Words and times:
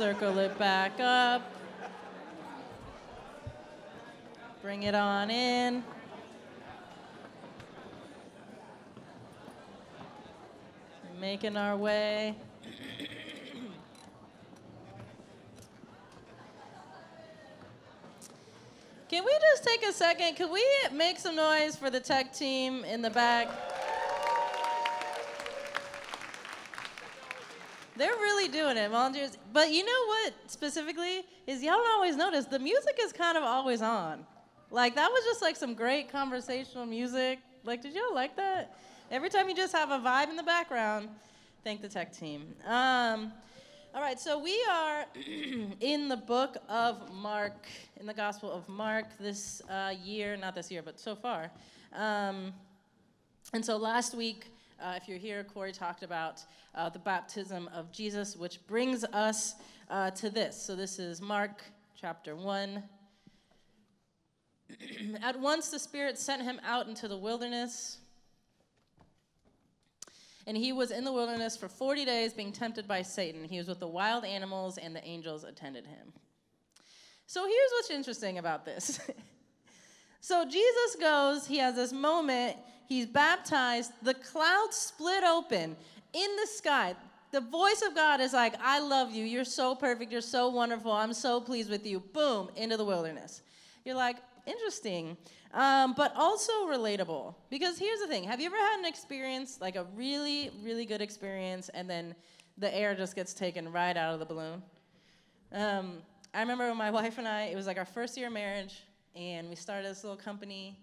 Circle 0.00 0.38
it 0.38 0.58
back 0.58 0.98
up. 0.98 1.42
Bring 4.62 4.84
it 4.84 4.94
on 4.94 5.30
in. 5.30 5.84
Making 11.20 11.58
our 11.58 11.76
way. 11.76 12.34
Can 19.10 19.22
we 19.22 19.32
just 19.52 19.64
take 19.64 19.84
a 19.84 19.92
second? 19.92 20.34
Can 20.36 20.50
we 20.50 20.64
make 20.94 21.18
some 21.18 21.36
noise 21.36 21.76
for 21.76 21.90
the 21.90 22.00
tech 22.00 22.32
team 22.32 22.86
in 22.86 23.02
the 23.02 23.10
back? 23.10 23.50
They're 28.00 28.08
really 28.08 28.48
doing 28.48 28.78
it, 28.78 28.90
volunteers. 28.90 29.36
But 29.52 29.70
you 29.70 29.84
know 29.84 30.06
what 30.06 30.32
specifically 30.46 31.22
is 31.46 31.62
y'all 31.62 31.74
don't 31.74 31.92
always 31.96 32.16
notice 32.16 32.46
the 32.46 32.58
music 32.58 32.98
is 32.98 33.12
kind 33.12 33.36
of 33.36 33.44
always 33.44 33.82
on. 33.82 34.24
Like 34.70 34.94
that 34.94 35.10
was 35.10 35.22
just 35.24 35.42
like 35.42 35.54
some 35.54 35.74
great 35.74 36.10
conversational 36.10 36.86
music. 36.86 37.40
Like, 37.62 37.82
did 37.82 37.94
y'all 37.94 38.14
like 38.14 38.36
that? 38.36 38.74
Every 39.10 39.28
time 39.28 39.50
you 39.50 39.54
just 39.54 39.74
have 39.74 39.90
a 39.90 39.98
vibe 39.98 40.30
in 40.30 40.36
the 40.36 40.42
background, 40.42 41.10
thank 41.62 41.82
the 41.82 41.90
tech 41.90 42.16
team. 42.16 42.54
Um, 42.66 43.32
all 43.94 44.00
right, 44.00 44.18
so 44.18 44.38
we 44.38 44.58
are 44.70 45.04
in 45.80 46.08
the 46.08 46.16
book 46.16 46.56
of 46.70 47.12
Mark, 47.12 47.66
in 48.00 48.06
the 48.06 48.14
Gospel 48.14 48.50
of 48.50 48.66
Mark 48.66 49.08
this 49.18 49.60
uh, 49.68 49.92
year, 50.02 50.38
not 50.38 50.54
this 50.54 50.70
year, 50.70 50.80
but 50.80 50.98
so 50.98 51.14
far. 51.14 51.50
Um, 51.94 52.54
and 53.52 53.62
so 53.62 53.76
last 53.76 54.14
week, 54.14 54.46
uh, 54.80 54.94
if 54.96 55.08
you're 55.08 55.18
here, 55.18 55.44
Corey 55.44 55.72
talked 55.72 56.02
about 56.02 56.42
uh, 56.74 56.88
the 56.88 56.98
baptism 56.98 57.68
of 57.74 57.92
Jesus, 57.92 58.36
which 58.36 58.66
brings 58.66 59.04
us 59.04 59.54
uh, 59.88 60.10
to 60.12 60.30
this. 60.30 60.60
So 60.60 60.74
this 60.74 60.98
is 60.98 61.20
Mark 61.20 61.62
chapter 62.00 62.34
1. 62.34 62.82
At 65.22 65.38
once 65.38 65.68
the 65.68 65.78
Spirit 65.78 66.18
sent 66.18 66.42
him 66.42 66.60
out 66.64 66.88
into 66.88 67.08
the 67.08 67.16
wilderness 67.18 67.98
and 70.46 70.56
he 70.56 70.72
was 70.72 70.90
in 70.90 71.04
the 71.04 71.12
wilderness 71.12 71.56
for 71.56 71.68
40 71.68 72.04
days 72.04 72.32
being 72.32 72.50
tempted 72.52 72.88
by 72.88 73.02
Satan. 73.02 73.44
He 73.44 73.58
was 73.58 73.68
with 73.68 73.78
the 73.78 73.86
wild 73.86 74.24
animals, 74.24 74.78
and 74.78 74.96
the 74.96 75.04
angels 75.06 75.44
attended 75.44 75.86
him. 75.86 76.12
So 77.26 77.44
here's 77.44 77.70
what's 77.76 77.90
interesting 77.90 78.38
about 78.38 78.64
this. 78.64 78.98
so 80.20 80.44
Jesus 80.44 80.96
goes, 80.98 81.46
he 81.46 81.58
has 81.58 81.76
this 81.76 81.92
moment, 81.92 82.56
he's 82.90 83.06
baptized, 83.06 83.92
the 84.02 84.12
clouds 84.12 84.76
split 84.76 85.24
open 85.24 85.74
in 86.12 86.36
the 86.36 86.46
sky. 86.46 86.94
The 87.32 87.40
voice 87.40 87.82
of 87.86 87.94
God 87.94 88.20
is 88.20 88.34
like, 88.34 88.54
I 88.60 88.80
love 88.80 89.12
you. 89.12 89.24
You're 89.24 89.44
so 89.44 89.74
perfect. 89.74 90.12
You're 90.12 90.20
so 90.20 90.50
wonderful. 90.50 90.92
I'm 90.92 91.14
so 91.14 91.40
pleased 91.40 91.70
with 91.70 91.86
you. 91.86 92.00
Boom, 92.00 92.50
into 92.56 92.76
the 92.76 92.84
wilderness. 92.84 93.40
You're 93.86 93.94
like, 93.94 94.16
interesting 94.46 95.16
um, 95.52 95.94
but 95.94 96.12
also 96.16 96.52
relatable. 96.66 97.34
Because 97.50 97.78
here's 97.78 98.00
the 98.00 98.06
thing 98.06 98.24
have 98.24 98.40
you 98.40 98.46
ever 98.46 98.56
had 98.56 98.78
an 98.80 98.86
experience, 98.86 99.58
like 99.60 99.76
a 99.76 99.84
really, 99.94 100.50
really 100.62 100.84
good 100.84 101.00
experience, 101.00 101.68
and 101.70 101.88
then 101.88 102.14
the 102.58 102.74
air 102.74 102.94
just 102.94 103.16
gets 103.16 103.34
taken 103.34 103.70
right 103.72 103.96
out 103.96 104.14
of 104.14 104.20
the 104.20 104.26
balloon? 104.26 104.62
Um, 105.52 105.98
I 106.32 106.40
remember 106.40 106.68
when 106.68 106.76
my 106.76 106.90
wife 107.00 107.18
and 107.18 107.26
I, 107.26 107.44
it 107.44 107.56
was 107.56 107.66
like 107.66 107.78
our 107.78 107.84
first 107.84 108.16
year 108.16 108.28
of 108.28 108.32
marriage, 108.32 108.82
and 109.16 109.48
we 109.48 109.56
started 109.56 109.90
this 109.90 110.04
little 110.04 110.16
company, 110.16 110.78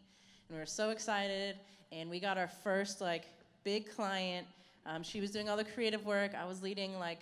and 0.49 0.57
we 0.57 0.59
were 0.59 0.65
so 0.65 0.89
excited, 0.89 1.57
and 1.91 2.09
we 2.09 2.19
got 2.19 2.37
our 2.37 2.47
first 2.47 3.01
like 3.01 3.25
big 3.63 3.89
client. 3.89 4.47
Um, 4.85 5.03
she 5.03 5.19
was 5.19 5.31
doing 5.31 5.49
all 5.49 5.57
the 5.57 5.65
creative 5.65 6.05
work. 6.05 6.33
I 6.33 6.45
was 6.45 6.61
leading 6.61 6.97
like 6.97 7.19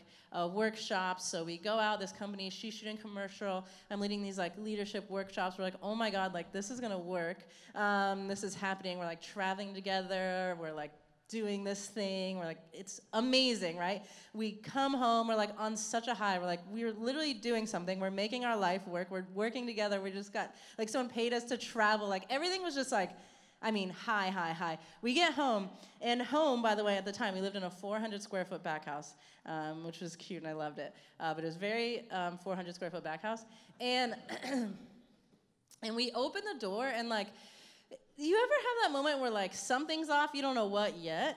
workshops. 0.54 1.26
So 1.26 1.44
we 1.44 1.58
go 1.58 1.80
out, 1.80 2.00
this 2.00 2.12
company, 2.12 2.50
she's 2.50 2.74
shooting 2.74 2.98
commercial. 2.98 3.66
I'm 3.90 4.02
leading 4.02 4.22
these 4.22 4.38
like 4.38 4.52
leadership 4.58 5.10
workshops. 5.10 5.58
We're 5.58 5.64
like, 5.64 5.76
oh 5.82 5.96
my 5.96 6.10
God, 6.10 6.34
like 6.34 6.52
this 6.52 6.70
is 6.70 6.80
gonna 6.80 7.00
work. 7.00 7.38
Um, 7.74 8.28
this 8.28 8.44
is 8.44 8.54
happening. 8.54 9.00
We're 9.00 9.06
like 9.06 9.22
traveling 9.22 9.74
together. 9.74 10.58
We're 10.60 10.74
like 10.74 10.92
doing 11.28 11.64
this 11.64 11.88
thing. 11.88 12.38
We're 12.38 12.46
like, 12.46 12.60
it's 12.72 13.02
amazing, 13.14 13.78
right? 13.78 14.04
We 14.34 14.52
come 14.52 14.94
home, 14.94 15.28
we're 15.28 15.36
like 15.36 15.50
on 15.58 15.76
such 15.76 16.08
a 16.08 16.14
high. 16.14 16.38
We're 16.38 16.46
like, 16.46 16.62
we're 16.70 16.94
literally 16.94 17.34
doing 17.34 17.66
something. 17.66 18.00
We're 18.00 18.12
making 18.12 18.46
our 18.46 18.58
life 18.58 18.88
work. 18.88 19.10
We're 19.10 19.26
working 19.34 19.66
together. 19.66 20.02
We 20.02 20.12
just 20.12 20.34
got, 20.34 20.54
like, 20.78 20.88
someone 20.88 21.10
paid 21.10 21.34
us 21.34 21.44
to 21.46 21.58
travel. 21.58 22.08
Like, 22.08 22.26
everything 22.30 22.62
was 22.62 22.76
just 22.76 22.92
like, 22.92 23.10
I 23.66 23.72
mean, 23.72 23.90
high, 23.90 24.30
high, 24.30 24.54
high. 24.54 24.78
We 25.02 25.16
get 25.16 25.34
home, 25.34 25.70
and 26.00 26.22
home, 26.22 26.62
by 26.62 26.76
the 26.76 26.84
way, 26.84 26.98
at 26.98 27.04
the 27.04 27.12
time, 27.12 27.34
we 27.34 27.42
lived 27.42 27.56
in 27.56 27.64
a 27.64 27.70
400 27.70 28.22
square 28.22 28.46
foot 28.46 28.62
back 28.62 28.86
house, 28.86 29.16
um, 29.48 29.84
which 29.84 30.02
was 30.02 30.16
cute, 30.16 30.44
and 30.44 30.48
I 30.48 30.54
loved 30.54 30.78
it. 30.78 30.94
Uh, 31.20 31.34
but 31.34 31.44
it 31.44 31.48
was 31.48 31.56
very 31.56 32.08
um, 32.12 32.38
400 32.38 32.76
square 32.76 32.92
foot 32.92 33.04
back 33.04 33.24
house, 33.24 33.44
and 33.82 34.14
and 35.82 35.96
we 35.96 36.12
opened 36.12 36.44
the 36.54 36.60
door, 36.60 36.86
and 36.86 37.10
like, 37.10 37.30
you 38.18 38.38
ever 38.38 38.54
have 38.54 38.84
that 38.84 38.92
moment 38.96 39.20
where 39.20 39.32
like 39.32 39.56
something's 39.56 40.10
off, 40.10 40.30
you 40.36 40.44
don't 40.44 40.56
know 40.56 40.68
what 40.68 40.96
yet, 40.98 41.36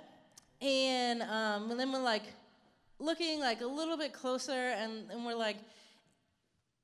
and, 0.60 1.22
um, 1.22 1.70
and 1.70 1.80
then 1.80 1.90
we're 1.90 2.02
like 2.02 2.24
looking 2.98 3.40
like 3.40 3.62
a 3.62 3.66
little 3.66 3.96
bit 3.96 4.12
closer, 4.12 4.52
and, 4.52 5.10
and 5.10 5.24
we're 5.24 5.34
like, 5.34 5.56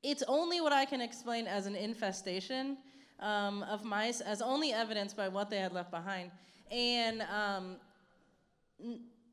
it's 0.03 0.23
only 0.27 0.63
what 0.63 0.73
I 0.73 0.87
can 0.87 1.03
explain 1.03 1.47
as 1.47 1.67
an 1.67 1.77
infestation 1.77 2.79
um, 3.21 3.63
of 3.65 3.85
mice 3.85 4.21
as 4.21 4.43
only 4.43 4.73
evidenced 4.73 5.17
by 5.17 5.29
what 5.29 5.51
they 5.51 5.59
had 5.59 5.73
left 5.73 5.91
behind. 5.91 6.31
And 6.71 7.23
um, 7.23 7.77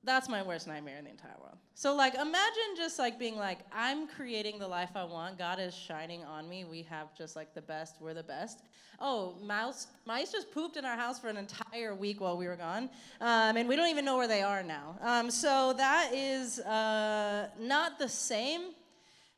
that's 0.03 0.27
my 0.29 0.41
worst 0.41 0.67
nightmare 0.67 0.97
in 0.97 1.05
the 1.05 1.11
entire 1.11 1.35
world. 1.39 1.57
So, 1.75 1.95
like, 1.95 2.15
imagine 2.15 2.75
just 2.75 2.99
like 2.99 3.17
being 3.19 3.37
like, 3.37 3.59
I'm 3.73 4.07
creating 4.07 4.59
the 4.59 4.67
life 4.67 4.91
I 4.95 5.03
want. 5.03 5.37
God 5.37 5.59
is 5.59 5.73
shining 5.73 6.23
on 6.23 6.49
me. 6.49 6.63
We 6.63 6.83
have 6.83 7.15
just 7.15 7.35
like 7.35 7.53
the 7.53 7.61
best. 7.61 7.97
We're 7.99 8.13
the 8.13 8.23
best. 8.23 8.63
Oh, 8.99 9.35
mouse, 9.43 9.87
mice 10.05 10.31
just 10.31 10.51
pooped 10.51 10.77
in 10.77 10.85
our 10.85 10.95
house 10.95 11.19
for 11.19 11.27
an 11.27 11.37
entire 11.37 11.95
week 11.95 12.21
while 12.21 12.37
we 12.37 12.47
were 12.47 12.55
gone, 12.55 12.87
um, 13.19 13.57
and 13.57 13.67
we 13.67 13.75
don't 13.75 13.89
even 13.89 14.05
know 14.05 14.15
where 14.15 14.27
they 14.27 14.43
are 14.43 14.61
now. 14.61 14.95
Um, 15.01 15.31
so 15.31 15.73
that 15.73 16.11
is 16.13 16.59
uh, 16.59 17.47
not 17.59 17.97
the 17.97 18.07
same, 18.07 18.61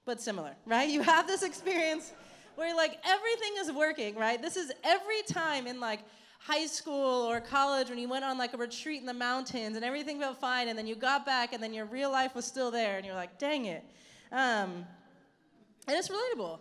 but 0.04 0.22
similar, 0.22 0.54
right? 0.66 0.90
You 0.90 1.02
have 1.02 1.28
this 1.28 1.44
experience 1.44 2.12
where 2.56 2.76
like 2.76 2.98
everything 3.06 3.54
is 3.60 3.72
working, 3.72 4.16
right? 4.16 4.42
This 4.42 4.58
is 4.58 4.72
every 4.84 5.22
time 5.28 5.68
in 5.68 5.80
like 5.80 6.00
high 6.40 6.66
school 6.66 7.30
or 7.30 7.40
college 7.40 7.90
when 7.90 7.98
you 7.98 8.10
went 8.10 8.26
on 8.26 8.38
like 8.38 8.54
a 8.54 8.58
retreat 8.58 9.00
in 9.00 9.06
the 9.06 9.14
mountains 9.14 9.76
and 9.76 9.86
everything 9.86 10.20
felt 10.20 10.40
fine, 10.40 10.68
and 10.68 10.78
then 10.78 10.88
you 10.88 10.96
got 10.96 11.26
back 11.26 11.54
and 11.54 11.64
then 11.64 11.74
your 11.74 11.86
real 11.86 12.12
life 12.12 12.36
was 12.36 12.46
still 12.46 12.72
there, 12.72 12.98
and 12.98 13.06
you're 13.06 13.16
like, 13.16 13.40
dang 13.40 13.66
it. 13.66 13.84
Um, 14.32 14.86
and 15.88 15.98
it's 15.98 16.10
relatable. 16.10 16.60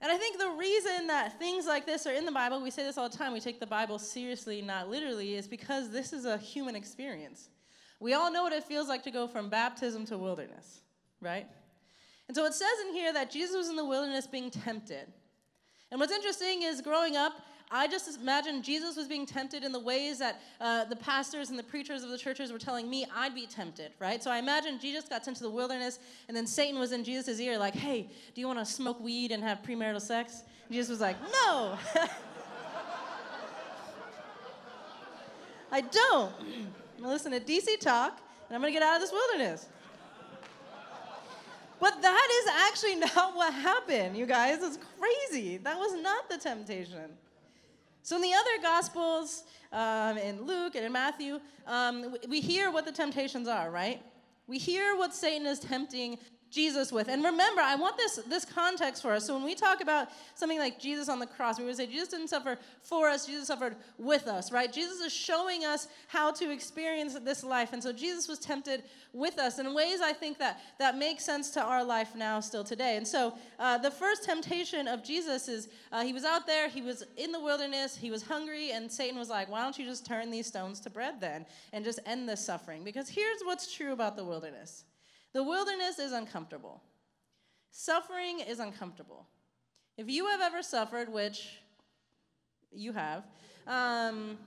And 0.00 0.12
I 0.12 0.18
think 0.18 0.38
the 0.38 0.50
reason 0.50 1.06
that 1.06 1.38
things 1.38 1.66
like 1.66 1.86
this 1.86 2.06
are 2.06 2.12
in 2.12 2.26
the 2.26 2.32
Bible, 2.32 2.60
we 2.62 2.70
say 2.70 2.82
this 2.82 2.98
all 2.98 3.08
the 3.08 3.16
time, 3.16 3.32
we 3.32 3.40
take 3.40 3.60
the 3.60 3.66
Bible 3.66 3.98
seriously, 3.98 4.60
not 4.60 4.88
literally, 4.88 5.34
is 5.34 5.48
because 5.48 5.90
this 5.90 6.12
is 6.12 6.26
a 6.26 6.36
human 6.36 6.76
experience. 6.76 7.48
We 7.98 8.12
all 8.12 8.30
know 8.30 8.42
what 8.42 8.52
it 8.52 8.64
feels 8.64 8.88
like 8.88 9.02
to 9.04 9.10
go 9.10 9.26
from 9.26 9.48
baptism 9.48 10.04
to 10.06 10.18
wilderness, 10.18 10.82
right? 11.20 11.46
And 12.28 12.36
so 12.36 12.44
it 12.44 12.54
says 12.54 12.68
in 12.88 12.94
here 12.94 13.12
that 13.12 13.30
Jesus 13.30 13.56
was 13.56 13.68
in 13.68 13.76
the 13.76 13.84
wilderness 13.84 14.26
being 14.26 14.50
tempted. 14.50 15.06
And 15.90 16.00
what's 16.00 16.12
interesting 16.12 16.62
is 16.62 16.80
growing 16.80 17.16
up, 17.16 17.34
I 17.70 17.88
just 17.88 18.20
imagine 18.20 18.62
Jesus 18.62 18.96
was 18.96 19.08
being 19.08 19.26
tempted 19.26 19.64
in 19.64 19.72
the 19.72 19.80
ways 19.80 20.18
that 20.18 20.40
uh, 20.60 20.84
the 20.84 20.94
pastors 20.96 21.50
and 21.50 21.58
the 21.58 21.64
preachers 21.64 22.04
of 22.04 22.10
the 22.10 22.18
churches 22.18 22.52
were 22.52 22.58
telling 22.58 22.88
me 22.88 23.06
I'd 23.14 23.34
be 23.34 23.46
tempted, 23.46 23.90
right? 23.98 24.22
So 24.22 24.30
I 24.30 24.38
imagine 24.38 24.78
Jesus 24.78 25.08
got 25.08 25.24
sent 25.24 25.36
to 25.38 25.42
the 25.42 25.50
wilderness, 25.50 25.98
and 26.28 26.36
then 26.36 26.46
Satan 26.46 26.78
was 26.78 26.92
in 26.92 27.02
Jesus' 27.02 27.40
ear, 27.40 27.58
like, 27.58 27.74
hey, 27.74 28.08
do 28.34 28.40
you 28.40 28.46
want 28.46 28.60
to 28.60 28.64
smoke 28.64 29.00
weed 29.00 29.32
and 29.32 29.42
have 29.42 29.62
premarital 29.62 30.00
sex? 30.00 30.42
And 30.66 30.74
Jesus 30.74 30.90
was 30.90 31.00
like, 31.00 31.16
no. 31.22 31.76
I 35.72 35.80
don't. 35.80 36.32
I'm 36.40 37.02
going 37.02 37.02
to 37.02 37.08
listen 37.08 37.32
to 37.32 37.40
DC 37.40 37.80
talk, 37.80 38.20
and 38.48 38.54
I'm 38.54 38.60
going 38.60 38.72
to 38.72 38.78
get 38.78 38.86
out 38.86 38.94
of 38.94 39.00
this 39.00 39.10
wilderness. 39.10 39.66
But 41.78 42.00
that 42.02 42.28
is 42.42 42.50
actually 42.68 42.94
not 43.16 43.36
what 43.36 43.52
happened, 43.52 44.16
you 44.16 44.26
guys. 44.26 44.62
It's 44.62 44.78
crazy. 44.98 45.58
That 45.58 45.78
was 45.78 45.94
not 46.00 46.28
the 46.28 46.38
temptation. 46.38 47.10
So, 48.02 48.16
in 48.16 48.22
the 48.22 48.34
other 48.34 48.62
Gospels, 48.62 49.44
um, 49.72 50.16
in 50.16 50.42
Luke 50.46 50.76
and 50.76 50.84
in 50.84 50.92
Matthew, 50.92 51.40
um, 51.66 52.14
we 52.28 52.40
hear 52.40 52.70
what 52.70 52.84
the 52.84 52.92
temptations 52.92 53.48
are, 53.48 53.70
right? 53.70 54.00
We 54.46 54.58
hear 54.58 54.96
what 54.96 55.12
Satan 55.12 55.46
is 55.46 55.58
tempting 55.58 56.18
Jesus 56.56 56.90
with. 56.90 57.08
And 57.08 57.22
remember, 57.22 57.60
I 57.60 57.76
want 57.76 57.98
this, 57.98 58.16
this 58.28 58.46
context 58.46 59.02
for 59.02 59.12
us. 59.12 59.26
So 59.26 59.34
when 59.34 59.44
we 59.44 59.54
talk 59.54 59.82
about 59.82 60.08
something 60.34 60.58
like 60.58 60.80
Jesus 60.80 61.10
on 61.10 61.18
the 61.18 61.26
cross, 61.26 61.58
we 61.58 61.66
would 61.66 61.76
say 61.76 61.86
Jesus 61.86 62.08
didn't 62.08 62.28
suffer 62.28 62.58
for 62.82 63.08
us, 63.08 63.26
Jesus 63.26 63.48
suffered 63.48 63.76
with 63.98 64.26
us, 64.26 64.50
right? 64.50 64.72
Jesus 64.72 65.00
is 65.00 65.12
showing 65.12 65.66
us 65.66 65.86
how 66.08 66.32
to 66.32 66.50
experience 66.50 67.12
this 67.22 67.44
life. 67.44 67.74
And 67.74 67.82
so 67.82 67.92
Jesus 67.92 68.26
was 68.26 68.38
tempted 68.38 68.84
with 69.12 69.38
us 69.38 69.58
in 69.58 69.74
ways 69.74 70.00
I 70.00 70.14
think 70.14 70.38
that, 70.38 70.60
that 70.78 70.96
make 70.96 71.20
sense 71.20 71.50
to 71.50 71.62
our 71.62 71.84
life 71.84 72.16
now, 72.16 72.40
still 72.40 72.64
today. 72.64 72.96
And 72.96 73.06
so 73.06 73.34
uh, 73.58 73.76
the 73.76 73.90
first 73.90 74.24
temptation 74.24 74.88
of 74.88 75.04
Jesus 75.04 75.48
is 75.48 75.68
uh, 75.92 76.04
he 76.04 76.14
was 76.14 76.24
out 76.24 76.46
there, 76.46 76.70
he 76.70 76.80
was 76.80 77.04
in 77.18 77.32
the 77.32 77.40
wilderness, 77.40 77.94
he 77.94 78.10
was 78.10 78.22
hungry, 78.22 78.70
and 78.70 78.90
Satan 78.90 79.18
was 79.18 79.28
like, 79.28 79.50
why 79.50 79.62
don't 79.62 79.78
you 79.78 79.84
just 79.84 80.06
turn 80.06 80.30
these 80.30 80.46
stones 80.46 80.80
to 80.80 80.90
bread 80.90 81.20
then 81.20 81.44
and 81.74 81.84
just 81.84 81.98
end 82.06 82.26
this 82.26 82.42
suffering? 82.42 82.82
Because 82.82 83.10
here's 83.10 83.42
what's 83.42 83.74
true 83.74 83.92
about 83.92 84.16
the 84.16 84.24
wilderness 84.24 84.84
The 85.36 85.42
wilderness 85.42 85.98
is 85.98 86.12
uncomfortable. 86.12 86.80
Suffering 87.70 88.40
is 88.40 88.58
uncomfortable. 88.58 89.26
If 89.98 90.08
you 90.08 90.28
have 90.28 90.40
ever 90.40 90.62
suffered, 90.62 91.12
which 91.12 91.58
you 92.72 92.94
have, 92.94 93.22
um, 93.66 94.38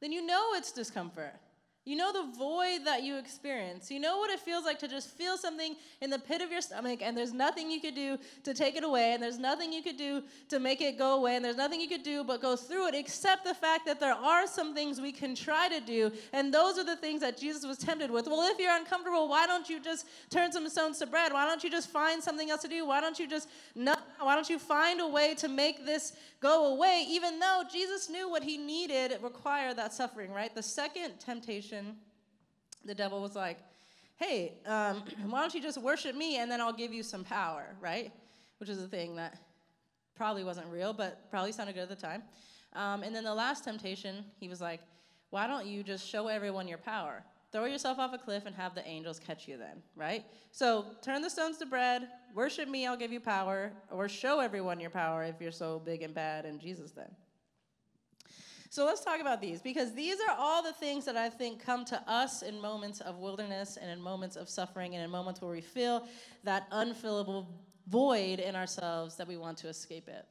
then 0.00 0.12
you 0.12 0.24
know 0.24 0.50
it's 0.54 0.70
discomfort. 0.70 1.34
You 1.84 1.96
know 1.96 2.12
the 2.12 2.38
void 2.38 2.84
that 2.84 3.02
you 3.02 3.18
experience. 3.18 3.90
You 3.90 3.98
know 3.98 4.18
what 4.18 4.30
it 4.30 4.38
feels 4.38 4.64
like 4.64 4.78
to 4.78 4.88
just 4.88 5.10
feel 5.10 5.36
something 5.36 5.74
in 6.00 6.10
the 6.10 6.18
pit 6.18 6.40
of 6.40 6.52
your 6.52 6.60
stomach, 6.60 7.00
and 7.02 7.16
there's 7.16 7.32
nothing 7.32 7.72
you 7.72 7.80
could 7.80 7.96
do 7.96 8.18
to 8.44 8.54
take 8.54 8.76
it 8.76 8.84
away, 8.84 9.14
and 9.14 9.22
there's 9.22 9.38
nothing 9.38 9.72
you 9.72 9.82
could 9.82 9.96
do 9.96 10.22
to 10.48 10.60
make 10.60 10.80
it 10.80 10.96
go 10.96 11.16
away, 11.16 11.34
and 11.34 11.44
there's 11.44 11.56
nothing 11.56 11.80
you 11.80 11.88
could 11.88 12.04
do 12.04 12.22
but 12.22 12.40
go 12.40 12.54
through 12.54 12.86
it, 12.86 12.94
except 12.94 13.44
the 13.44 13.54
fact 13.54 13.84
that 13.86 13.98
there 13.98 14.14
are 14.14 14.46
some 14.46 14.74
things 14.74 15.00
we 15.00 15.10
can 15.10 15.34
try 15.34 15.68
to 15.68 15.80
do, 15.80 16.12
and 16.32 16.54
those 16.54 16.78
are 16.78 16.84
the 16.84 16.94
things 16.94 17.20
that 17.20 17.36
Jesus 17.36 17.66
was 17.66 17.78
tempted 17.78 18.12
with. 18.12 18.28
Well, 18.28 18.48
if 18.48 18.60
you're 18.60 18.76
uncomfortable, 18.76 19.28
why 19.28 19.48
don't 19.48 19.68
you 19.68 19.80
just 19.80 20.06
turn 20.30 20.52
some 20.52 20.68
stones 20.68 21.00
to 21.00 21.06
bread? 21.06 21.32
Why 21.32 21.46
don't 21.46 21.64
you 21.64 21.70
just 21.70 21.90
find 21.90 22.22
something 22.22 22.48
else 22.48 22.62
to 22.62 22.68
do? 22.68 22.86
Why 22.86 23.00
don't 23.00 23.18
you 23.18 23.28
just 23.28 23.48
not? 23.74 24.06
Why 24.20 24.36
don't 24.36 24.48
you 24.48 24.60
find 24.60 25.00
a 25.00 25.08
way 25.08 25.34
to 25.34 25.48
make 25.48 25.84
this 25.84 26.12
go 26.38 26.74
away, 26.74 27.04
even 27.08 27.40
though 27.40 27.62
Jesus 27.72 28.08
knew 28.08 28.28
what 28.28 28.44
he 28.44 28.56
needed 28.56 29.16
required 29.20 29.76
that 29.78 29.92
suffering, 29.92 30.30
right? 30.30 30.54
The 30.54 30.62
second 30.62 31.18
temptation, 31.18 31.71
the 32.84 32.94
devil 32.94 33.20
was 33.20 33.34
like, 33.34 33.58
hey, 34.16 34.54
um, 34.66 35.02
why 35.30 35.40
don't 35.40 35.54
you 35.54 35.62
just 35.62 35.80
worship 35.80 36.14
me 36.14 36.38
and 36.38 36.50
then 36.50 36.60
I'll 36.60 36.72
give 36.72 36.92
you 36.92 37.02
some 37.02 37.24
power, 37.24 37.74
right? 37.80 38.12
Which 38.58 38.68
is 38.68 38.82
a 38.82 38.88
thing 38.88 39.16
that 39.16 39.38
probably 40.14 40.44
wasn't 40.44 40.66
real, 40.68 40.92
but 40.92 41.30
probably 41.30 41.52
sounded 41.52 41.74
good 41.74 41.82
at 41.82 41.88
the 41.88 41.96
time. 41.96 42.22
Um, 42.74 43.02
and 43.02 43.14
then 43.14 43.24
the 43.24 43.34
last 43.34 43.64
temptation, 43.64 44.24
he 44.38 44.48
was 44.48 44.60
like, 44.60 44.80
why 45.30 45.46
don't 45.46 45.66
you 45.66 45.82
just 45.82 46.06
show 46.06 46.28
everyone 46.28 46.68
your 46.68 46.78
power? 46.78 47.24
Throw 47.52 47.66
yourself 47.66 47.98
off 47.98 48.14
a 48.14 48.18
cliff 48.18 48.44
and 48.46 48.54
have 48.54 48.74
the 48.74 48.86
angels 48.86 49.18
catch 49.18 49.46
you 49.46 49.58
then, 49.58 49.82
right? 49.94 50.24
So 50.52 50.86
turn 51.02 51.20
the 51.20 51.28
stones 51.28 51.58
to 51.58 51.66
bread, 51.66 52.08
worship 52.34 52.68
me, 52.68 52.86
I'll 52.86 52.96
give 52.96 53.12
you 53.12 53.20
power, 53.20 53.72
or 53.90 54.08
show 54.08 54.40
everyone 54.40 54.80
your 54.80 54.90
power 54.90 55.22
if 55.22 55.34
you're 55.40 55.52
so 55.52 55.80
big 55.84 56.02
and 56.02 56.14
bad 56.14 56.46
in 56.46 56.58
Jesus 56.58 56.92
then. 56.92 57.10
So 58.72 58.86
let's 58.86 59.04
talk 59.04 59.20
about 59.20 59.42
these 59.42 59.60
because 59.60 59.92
these 59.92 60.16
are 60.26 60.34
all 60.38 60.62
the 60.62 60.72
things 60.72 61.04
that 61.04 61.14
I 61.14 61.28
think 61.28 61.62
come 61.62 61.84
to 61.84 62.02
us 62.10 62.40
in 62.40 62.58
moments 62.58 63.02
of 63.02 63.18
wilderness 63.18 63.76
and 63.76 63.90
in 63.90 64.00
moments 64.00 64.34
of 64.34 64.48
suffering 64.48 64.94
and 64.94 65.04
in 65.04 65.10
moments 65.10 65.42
where 65.42 65.50
we 65.50 65.60
feel 65.60 66.08
that 66.44 66.70
unfillable 66.70 67.48
void 67.88 68.38
in 68.40 68.56
ourselves 68.56 69.14
that 69.16 69.28
we 69.28 69.36
want 69.36 69.58
to 69.58 69.68
escape 69.68 70.08
it. 70.08 70.24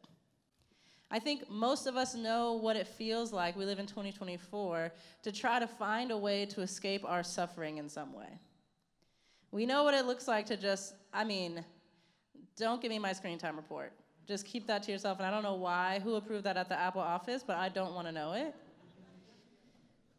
I 1.12 1.20
think 1.20 1.52
most 1.52 1.86
of 1.86 1.96
us 1.96 2.16
know 2.16 2.54
what 2.54 2.76
it 2.76 2.88
feels 2.88 3.32
like, 3.32 3.56
we 3.56 3.64
live 3.64 3.78
in 3.78 3.86
2024, 3.86 4.92
to 5.22 5.32
try 5.32 5.60
to 5.60 5.68
find 5.68 6.10
a 6.10 6.18
way 6.18 6.48
to 6.48 6.62
escape 6.62 7.06
our 7.06 7.22
suffering 7.22 7.78
in 7.78 7.88
some 7.88 8.12
way. 8.12 8.40
We 9.52 9.68
know 9.68 9.84
what 9.84 9.94
it 9.94 10.08
looks 10.08 10.28
like 10.28 10.48
to 10.48 10.58
just, 10.58 10.96
I 11.14 11.26
mean, 11.26 11.64
don't 12.58 12.82
give 12.82 12.90
me 12.90 12.98
my 12.98 13.14
screen 13.14 13.38
time 13.38 13.56
report. 13.56 13.94
Just 14.32 14.46
keep 14.46 14.66
that 14.68 14.82
to 14.84 14.94
yourself. 14.94 15.18
And 15.18 15.28
I 15.28 15.30
don't 15.30 15.44
know 15.44 15.56
why, 15.56 16.00
who 16.06 16.16
approved 16.16 16.46
that 16.46 16.56
at 16.56 16.70
the 16.70 16.80
Apple 16.80 17.02
office, 17.02 17.44
but 17.46 17.58
I 17.58 17.68
don't 17.68 17.94
want 17.94 18.08
to 18.08 18.14
know 18.14 18.32
it. 18.32 18.56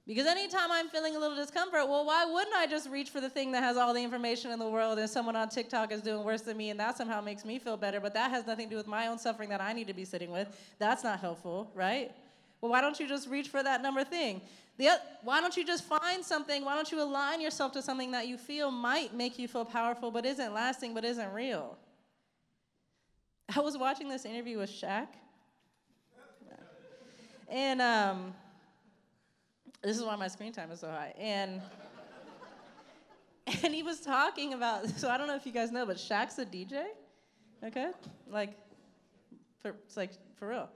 Because 0.06 0.26
anytime 0.26 0.70
I'm 0.70 0.90
feeling 0.90 1.16
a 1.16 1.18
little 1.18 1.34
discomfort, 1.34 1.88
well, 1.88 2.04
why 2.04 2.26
wouldn't 2.26 2.54
I 2.54 2.66
just 2.66 2.90
reach 2.90 3.08
for 3.08 3.22
the 3.22 3.30
thing 3.30 3.52
that 3.52 3.62
has 3.62 3.78
all 3.78 3.94
the 3.94 4.02
information 4.04 4.50
in 4.50 4.58
the 4.58 4.68
world 4.68 4.98
and 4.98 5.08
someone 5.08 5.34
on 5.34 5.48
TikTok 5.48 5.92
is 5.92 6.02
doing 6.02 6.24
worse 6.24 6.42
than 6.42 6.58
me 6.58 6.68
and 6.68 6.78
that 6.78 6.98
somehow 6.98 7.22
makes 7.22 7.42
me 7.42 7.58
feel 7.58 7.78
better, 7.78 8.00
but 8.00 8.12
that 8.12 8.30
has 8.30 8.46
nothing 8.46 8.66
to 8.66 8.72
do 8.72 8.76
with 8.76 8.86
my 8.86 9.06
own 9.06 9.18
suffering 9.18 9.48
that 9.48 9.62
I 9.62 9.72
need 9.72 9.86
to 9.86 9.94
be 9.94 10.04
sitting 10.04 10.30
with? 10.30 10.46
That's 10.78 11.02
not 11.02 11.18
helpful, 11.18 11.70
right? 11.74 12.12
Well, 12.60 12.70
why 12.70 12.82
don't 12.82 13.00
you 13.00 13.08
just 13.08 13.30
reach 13.30 13.48
for 13.48 13.62
that 13.62 13.80
number 13.80 14.04
thing? 14.04 14.42
The, 14.76 14.90
why 15.22 15.40
don't 15.40 15.56
you 15.56 15.64
just 15.64 15.84
find 15.84 16.22
something? 16.22 16.66
Why 16.66 16.74
don't 16.74 16.92
you 16.92 17.00
align 17.00 17.40
yourself 17.40 17.72
to 17.72 17.80
something 17.80 18.10
that 18.10 18.28
you 18.28 18.36
feel 18.36 18.70
might 18.70 19.14
make 19.14 19.38
you 19.38 19.48
feel 19.48 19.64
powerful, 19.64 20.10
but 20.10 20.26
isn't 20.26 20.52
lasting, 20.52 20.92
but 20.92 21.02
isn't 21.06 21.32
real? 21.32 21.78
I 23.54 23.60
was 23.60 23.76
watching 23.76 24.08
this 24.08 24.24
interview 24.24 24.58
with 24.58 24.70
Shaq. 24.70 25.08
And 27.48 27.82
um, 27.82 28.34
this 29.82 29.98
is 29.98 30.02
why 30.02 30.16
my 30.16 30.28
screen 30.28 30.52
time 30.52 30.70
is 30.70 30.80
so 30.80 30.88
high. 30.88 31.12
And 31.18 31.60
and 33.62 33.74
he 33.74 33.82
was 33.82 34.00
talking 34.00 34.54
about 34.54 34.88
so 34.88 35.10
I 35.10 35.18
don't 35.18 35.26
know 35.26 35.36
if 35.36 35.44
you 35.44 35.52
guys 35.52 35.70
know, 35.70 35.84
but 35.84 35.96
Shaq's 35.96 36.38
a 36.38 36.46
DJ. 36.46 36.84
Okay? 37.62 37.90
Like 38.30 38.56
for, 39.60 39.70
it's 39.84 39.96
like 39.96 40.12
for 40.36 40.48
real. 40.48 40.68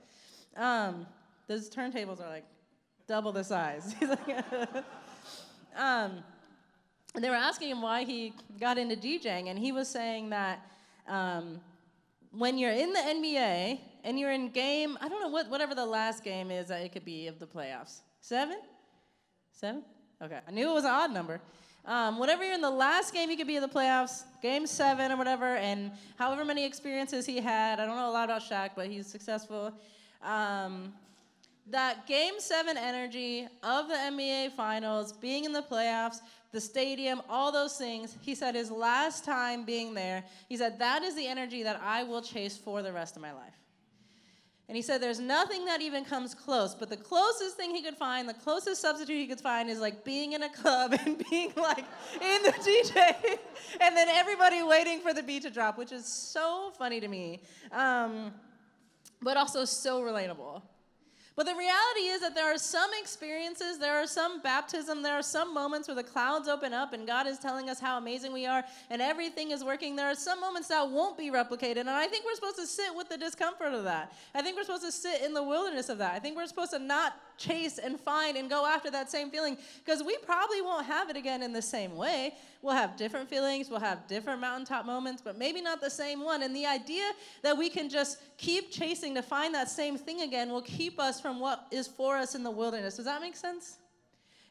Um, 0.56 1.06
those 1.48 1.70
turntables 1.70 2.20
are 2.20 2.28
like 2.28 2.44
double 3.06 3.32
the 3.32 3.44
size. 3.44 3.94
Um, 5.76 6.24
and 7.14 7.22
they 7.22 7.28
were 7.28 7.36
asking 7.36 7.68
him 7.68 7.82
why 7.82 8.04
he 8.04 8.32
got 8.58 8.78
into 8.78 8.96
DJing, 8.96 9.48
and 9.50 9.58
he 9.58 9.72
was 9.72 9.88
saying 9.88 10.30
that 10.30 10.66
um, 11.06 11.60
when 12.32 12.58
you're 12.58 12.72
in 12.72 12.92
the 12.92 13.00
NBA 13.00 13.80
and 14.04 14.18
you're 14.18 14.32
in 14.32 14.50
game, 14.50 14.96
I 15.00 15.08
don't 15.08 15.20
know 15.20 15.28
what 15.28 15.48
whatever 15.50 15.74
the 15.74 15.86
last 15.86 16.24
game 16.24 16.50
is 16.50 16.68
that 16.68 16.82
it 16.82 16.92
could 16.92 17.04
be 17.04 17.26
of 17.26 17.38
the 17.38 17.46
playoffs. 17.46 18.00
Seven? 18.20 18.58
Seven? 19.52 19.82
Okay. 20.22 20.40
I 20.46 20.50
knew 20.50 20.70
it 20.70 20.74
was 20.74 20.84
an 20.84 20.90
odd 20.90 21.12
number. 21.12 21.40
Um, 21.84 22.18
whenever 22.18 22.44
you're 22.44 22.54
in 22.54 22.60
the 22.60 22.70
last 22.70 23.14
game, 23.14 23.30
you 23.30 23.36
could 23.36 23.46
be 23.46 23.56
in 23.56 23.62
the 23.62 23.68
playoffs, 23.68 24.24
game 24.42 24.66
seven 24.66 25.12
or 25.12 25.16
whatever, 25.16 25.56
and 25.56 25.92
however 26.16 26.44
many 26.44 26.64
experiences 26.64 27.24
he 27.24 27.40
had. 27.40 27.78
I 27.78 27.86
don't 27.86 27.94
know 27.94 28.10
a 28.10 28.12
lot 28.12 28.24
about 28.24 28.42
Shaq, 28.42 28.70
but 28.74 28.88
he's 28.88 29.06
successful. 29.06 29.72
Um, 30.22 30.92
that 31.70 32.06
game 32.06 32.34
seven 32.38 32.76
energy 32.76 33.46
of 33.62 33.88
the 33.88 33.94
NBA 33.94 34.52
Finals, 34.52 35.12
being 35.12 35.44
in 35.44 35.52
the 35.52 35.62
playoffs, 35.62 36.20
the 36.56 36.60
stadium, 36.62 37.20
all 37.28 37.52
those 37.52 37.76
things, 37.76 38.16
he 38.22 38.34
said 38.34 38.54
his 38.54 38.70
last 38.70 39.26
time 39.26 39.66
being 39.66 39.92
there, 39.92 40.24
he 40.48 40.56
said, 40.56 40.78
that 40.78 41.02
is 41.02 41.14
the 41.14 41.26
energy 41.26 41.62
that 41.62 41.78
I 41.84 42.02
will 42.02 42.22
chase 42.22 42.56
for 42.56 42.80
the 42.80 42.90
rest 42.90 43.14
of 43.14 43.20
my 43.20 43.30
life. 43.34 43.52
And 44.66 44.74
he 44.74 44.80
said 44.80 45.02
there's 45.02 45.20
nothing 45.20 45.66
that 45.66 45.82
even 45.82 46.02
comes 46.06 46.34
close, 46.34 46.74
but 46.74 46.88
the 46.88 46.96
closest 46.96 47.58
thing 47.58 47.74
he 47.74 47.82
could 47.82 47.98
find, 47.98 48.26
the 48.26 48.32
closest 48.32 48.80
substitute 48.80 49.18
he 49.18 49.26
could 49.26 49.40
find 49.40 49.68
is 49.68 49.80
like 49.80 50.02
being 50.02 50.32
in 50.32 50.44
a 50.44 50.48
club 50.48 50.96
and 51.04 51.22
being 51.30 51.52
like 51.58 51.84
in 52.22 52.42
the 52.42 52.52
DJ, 52.52 52.96
and 53.82 53.94
then 53.94 54.08
everybody 54.08 54.62
waiting 54.62 55.00
for 55.00 55.12
the 55.12 55.22
beat 55.22 55.42
to 55.42 55.50
drop, 55.50 55.76
which 55.76 55.92
is 55.92 56.06
so 56.06 56.72
funny 56.78 57.00
to 57.00 57.08
me, 57.08 57.42
um, 57.70 58.32
but 59.20 59.36
also 59.36 59.66
so 59.66 60.00
relatable. 60.00 60.62
But 61.36 61.44
the 61.44 61.54
reality 61.54 62.06
is 62.08 62.22
that 62.22 62.34
there 62.34 62.46
are 62.46 62.56
some 62.56 62.90
experiences, 62.98 63.78
there 63.78 64.02
are 64.02 64.06
some 64.06 64.40
baptism, 64.40 65.02
there 65.02 65.12
are 65.12 65.22
some 65.22 65.52
moments 65.52 65.86
where 65.86 65.94
the 65.94 66.02
clouds 66.02 66.48
open 66.48 66.72
up 66.72 66.94
and 66.94 67.06
God 67.06 67.26
is 67.26 67.38
telling 67.38 67.68
us 67.68 67.78
how 67.78 67.98
amazing 67.98 68.32
we 68.32 68.46
are 68.46 68.64
and 68.88 69.02
everything 69.02 69.50
is 69.50 69.62
working. 69.62 69.96
There 69.96 70.10
are 70.10 70.14
some 70.14 70.40
moments 70.40 70.68
that 70.68 70.88
won't 70.88 71.18
be 71.18 71.30
replicated. 71.30 71.76
And 71.76 71.90
I 71.90 72.06
think 72.06 72.24
we're 72.24 72.36
supposed 72.36 72.56
to 72.56 72.66
sit 72.66 72.94
with 72.96 73.10
the 73.10 73.18
discomfort 73.18 73.74
of 73.74 73.84
that. 73.84 74.14
I 74.34 74.40
think 74.40 74.56
we're 74.56 74.64
supposed 74.64 74.86
to 74.86 74.92
sit 74.92 75.20
in 75.20 75.34
the 75.34 75.42
wilderness 75.42 75.90
of 75.90 75.98
that. 75.98 76.14
I 76.14 76.18
think 76.20 76.36
we're 76.36 76.46
supposed 76.46 76.70
to 76.70 76.78
not 76.78 77.20
chase 77.36 77.78
and 77.78 78.00
find 78.00 78.36
and 78.36 78.48
go 78.48 78.66
after 78.66 78.90
that 78.90 79.10
same 79.10 79.30
feeling 79.30 79.58
because 79.84 80.02
we 80.02 80.16
probably 80.18 80.62
won't 80.62 80.86
have 80.86 81.10
it 81.10 81.16
again 81.16 81.42
in 81.42 81.52
the 81.52 81.62
same 81.62 81.96
way. 81.96 82.34
We'll 82.62 82.74
have 82.74 82.96
different 82.96 83.28
feelings, 83.28 83.70
we'll 83.70 83.80
have 83.80 84.06
different 84.08 84.40
mountaintop 84.40 84.86
moments, 84.86 85.22
but 85.22 85.38
maybe 85.38 85.60
not 85.60 85.80
the 85.80 85.90
same 85.90 86.24
one. 86.24 86.42
And 86.42 86.56
the 86.56 86.66
idea 86.66 87.12
that 87.42 87.56
we 87.56 87.68
can 87.68 87.88
just 87.88 88.18
keep 88.38 88.72
chasing 88.72 89.14
to 89.14 89.22
find 89.22 89.54
that 89.54 89.70
same 89.70 89.96
thing 89.96 90.22
again 90.22 90.50
will 90.50 90.62
keep 90.62 90.98
us 90.98 91.20
from 91.26 91.40
what 91.40 91.66
is 91.72 91.88
for 91.88 92.16
us 92.16 92.36
in 92.36 92.44
the 92.44 92.50
wilderness. 92.52 92.94
Does 92.94 93.06
that 93.06 93.20
make 93.20 93.34
sense? 93.34 93.78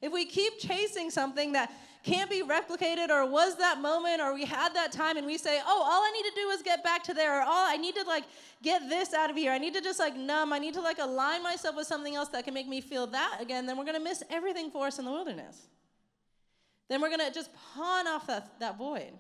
If 0.02 0.12
we 0.12 0.26
keep 0.26 0.60
chasing 0.60 1.10
something 1.10 1.54
that 1.54 1.72
can't 2.04 2.30
be 2.30 2.44
replicated 2.44 3.10
or 3.10 3.26
was 3.26 3.56
that 3.60 3.80
moment 3.80 4.20
or 4.20 4.34
we 4.34 4.44
had 4.44 4.74
that 4.74 4.92
time 4.92 5.16
and 5.16 5.26
we 5.26 5.38
say, 5.38 5.62
oh, 5.66 5.84
all 5.90 6.04
I 6.04 6.12
need 6.12 6.30
to 6.30 6.36
do 6.36 6.50
is 6.50 6.62
get 6.62 6.84
back 6.84 7.02
to 7.04 7.14
there 7.14 7.40
or 7.40 7.44
all 7.44 7.66
I 7.66 7.78
need 7.78 7.96
to 7.96 8.04
like 8.04 8.26
get 8.62 8.90
this 8.90 9.14
out 9.14 9.30
of 9.30 9.38
here. 9.38 9.54
I 9.54 9.58
need 9.58 9.74
to 9.74 9.80
just 9.80 10.00
like 10.00 10.18
numb. 10.18 10.52
I 10.52 10.60
need 10.60 10.74
to 10.74 10.82
like 10.82 11.00
align 11.00 11.42
myself 11.42 11.78
with 11.78 11.88
something 11.88 12.14
else 12.14 12.28
that 12.30 12.44
can 12.44 12.54
make 12.54 12.68
me 12.68 12.82
feel 12.82 13.08
that 13.08 13.38
again. 13.40 13.66
Then 13.66 13.78
we're 13.78 13.86
going 13.86 13.98
to 13.98 14.04
miss 14.04 14.22
everything 14.30 14.70
for 14.70 14.88
us 14.88 15.00
in 15.00 15.06
the 15.06 15.12
wilderness. 15.12 15.68
Then 16.90 17.02
we're 17.02 17.08
going 17.08 17.26
to 17.26 17.34
just 17.34 17.52
pawn 17.74 18.06
off 18.06 18.28
that, 18.28 18.60
that 18.60 18.78
void. 18.78 19.14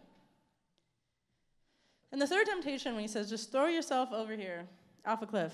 And 2.11 2.21
the 2.21 2.27
third 2.27 2.47
temptation 2.47 2.95
when 2.95 3.01
he 3.01 3.07
says, 3.07 3.29
just 3.29 3.49
throw 3.49 3.67
yourself 3.67 4.11
over 4.11 4.35
here 4.35 4.65
off 5.05 5.21
a 5.21 5.25
cliff 5.25 5.53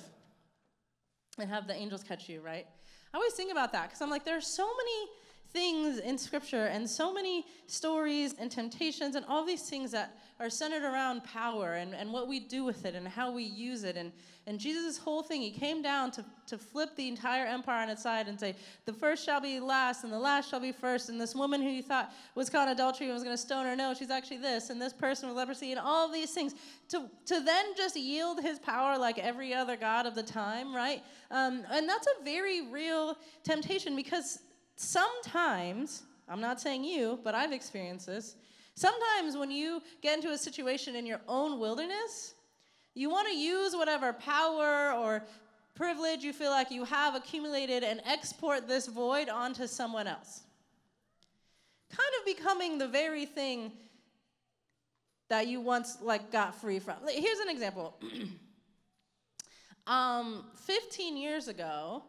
and 1.41 1.49
have 1.49 1.67
the 1.67 1.75
angels 1.75 2.03
catch 2.03 2.29
you, 2.29 2.41
right? 2.41 2.65
I 3.13 3.17
always 3.17 3.33
think 3.33 3.51
about 3.51 3.71
that 3.73 3.89
because 3.89 4.01
I'm 4.01 4.09
like, 4.09 4.23
there 4.23 4.37
are 4.37 4.41
so 4.41 4.65
many 4.65 5.09
things 5.53 5.99
in 5.99 6.17
scripture 6.17 6.65
and 6.65 6.89
so 6.89 7.13
many 7.13 7.45
stories 7.67 8.35
and 8.39 8.49
temptations 8.49 9.15
and 9.15 9.25
all 9.27 9.45
these 9.45 9.69
things 9.69 9.91
that 9.91 10.17
are 10.39 10.49
centered 10.49 10.83
around 10.83 11.23
power 11.23 11.73
and, 11.73 11.93
and 11.93 12.11
what 12.11 12.27
we 12.27 12.39
do 12.39 12.63
with 12.63 12.85
it 12.85 12.95
and 12.95 13.07
how 13.07 13.31
we 13.31 13.43
use 13.43 13.83
it. 13.83 13.95
And, 13.95 14.11
and 14.47 14.59
Jesus' 14.59 14.97
whole 14.97 15.21
thing, 15.21 15.41
he 15.41 15.51
came 15.51 15.83
down 15.83 16.09
to, 16.11 16.25
to 16.47 16.57
flip 16.57 16.95
the 16.95 17.07
entire 17.07 17.45
empire 17.45 17.83
on 17.83 17.89
its 17.89 18.01
side 18.01 18.27
and 18.27 18.39
say, 18.39 18.55
the 18.85 18.93
first 18.93 19.23
shall 19.23 19.39
be 19.39 19.59
last 19.59 20.03
and 20.03 20.11
the 20.11 20.17
last 20.17 20.49
shall 20.49 20.59
be 20.59 20.71
first. 20.71 21.09
And 21.09 21.21
this 21.21 21.35
woman 21.35 21.61
who 21.61 21.69
you 21.69 21.83
thought 21.83 22.11
was 22.33 22.49
caught 22.49 22.67
in 22.67 22.73
adultery 22.73 23.05
and 23.07 23.13
was 23.13 23.23
going 23.23 23.35
to 23.35 23.41
stone 23.41 23.65
her, 23.65 23.75
no, 23.75 23.93
she's 23.93 24.09
actually 24.09 24.37
this. 24.37 24.71
And 24.71 24.81
this 24.81 24.93
person 24.93 25.29
with 25.29 25.37
leprosy 25.37 25.71
and 25.71 25.79
all 25.79 26.11
these 26.11 26.31
things. 26.31 26.55
To, 26.89 27.09
to 27.27 27.39
then 27.39 27.65
just 27.77 27.95
yield 27.95 28.41
his 28.41 28.57
power 28.57 28.97
like 28.97 29.19
every 29.19 29.53
other 29.53 29.75
God 29.75 30.07
of 30.07 30.15
the 30.15 30.23
time, 30.23 30.75
right? 30.75 31.03
Um, 31.29 31.63
and 31.71 31.87
that's 31.87 32.07
a 32.07 32.23
very 32.23 32.67
real 32.69 33.15
temptation 33.43 33.95
because 33.95 34.39
sometimes, 34.81 36.03
I'm 36.27 36.41
not 36.41 36.59
saying 36.59 36.83
you, 36.83 37.19
but 37.23 37.35
I've 37.35 37.51
experienced 37.51 38.07
this, 38.07 38.35
Sometimes 38.75 39.37
when 39.37 39.51
you 39.51 39.81
get 40.01 40.17
into 40.17 40.31
a 40.31 40.37
situation 40.37 40.95
in 40.95 41.05
your 41.05 41.21
own 41.27 41.59
wilderness, 41.59 42.33
you 42.95 43.09
want 43.09 43.27
to 43.27 43.35
use 43.35 43.75
whatever 43.75 44.13
power 44.13 44.93
or 44.93 45.23
privilege 45.75 46.23
you 46.23 46.33
feel 46.33 46.51
like 46.51 46.71
you 46.71 46.83
have 46.85 47.15
accumulated 47.15 47.83
and 47.83 48.01
export 48.05 48.67
this 48.67 48.87
void 48.87 49.29
onto 49.29 49.67
someone 49.67 50.07
else. 50.07 50.41
Kind 51.89 52.09
of 52.19 52.25
becoming 52.25 52.77
the 52.77 52.87
very 52.87 53.25
thing 53.25 53.71
that 55.29 55.47
you 55.47 55.61
once 55.61 55.97
like 56.01 56.31
got 56.31 56.55
free 56.59 56.79
from. 56.79 56.95
Here's 57.07 57.39
an 57.39 57.49
example. 57.49 57.97
um, 59.87 60.45
15 60.65 61.17
years 61.17 61.47
ago, 61.47 62.03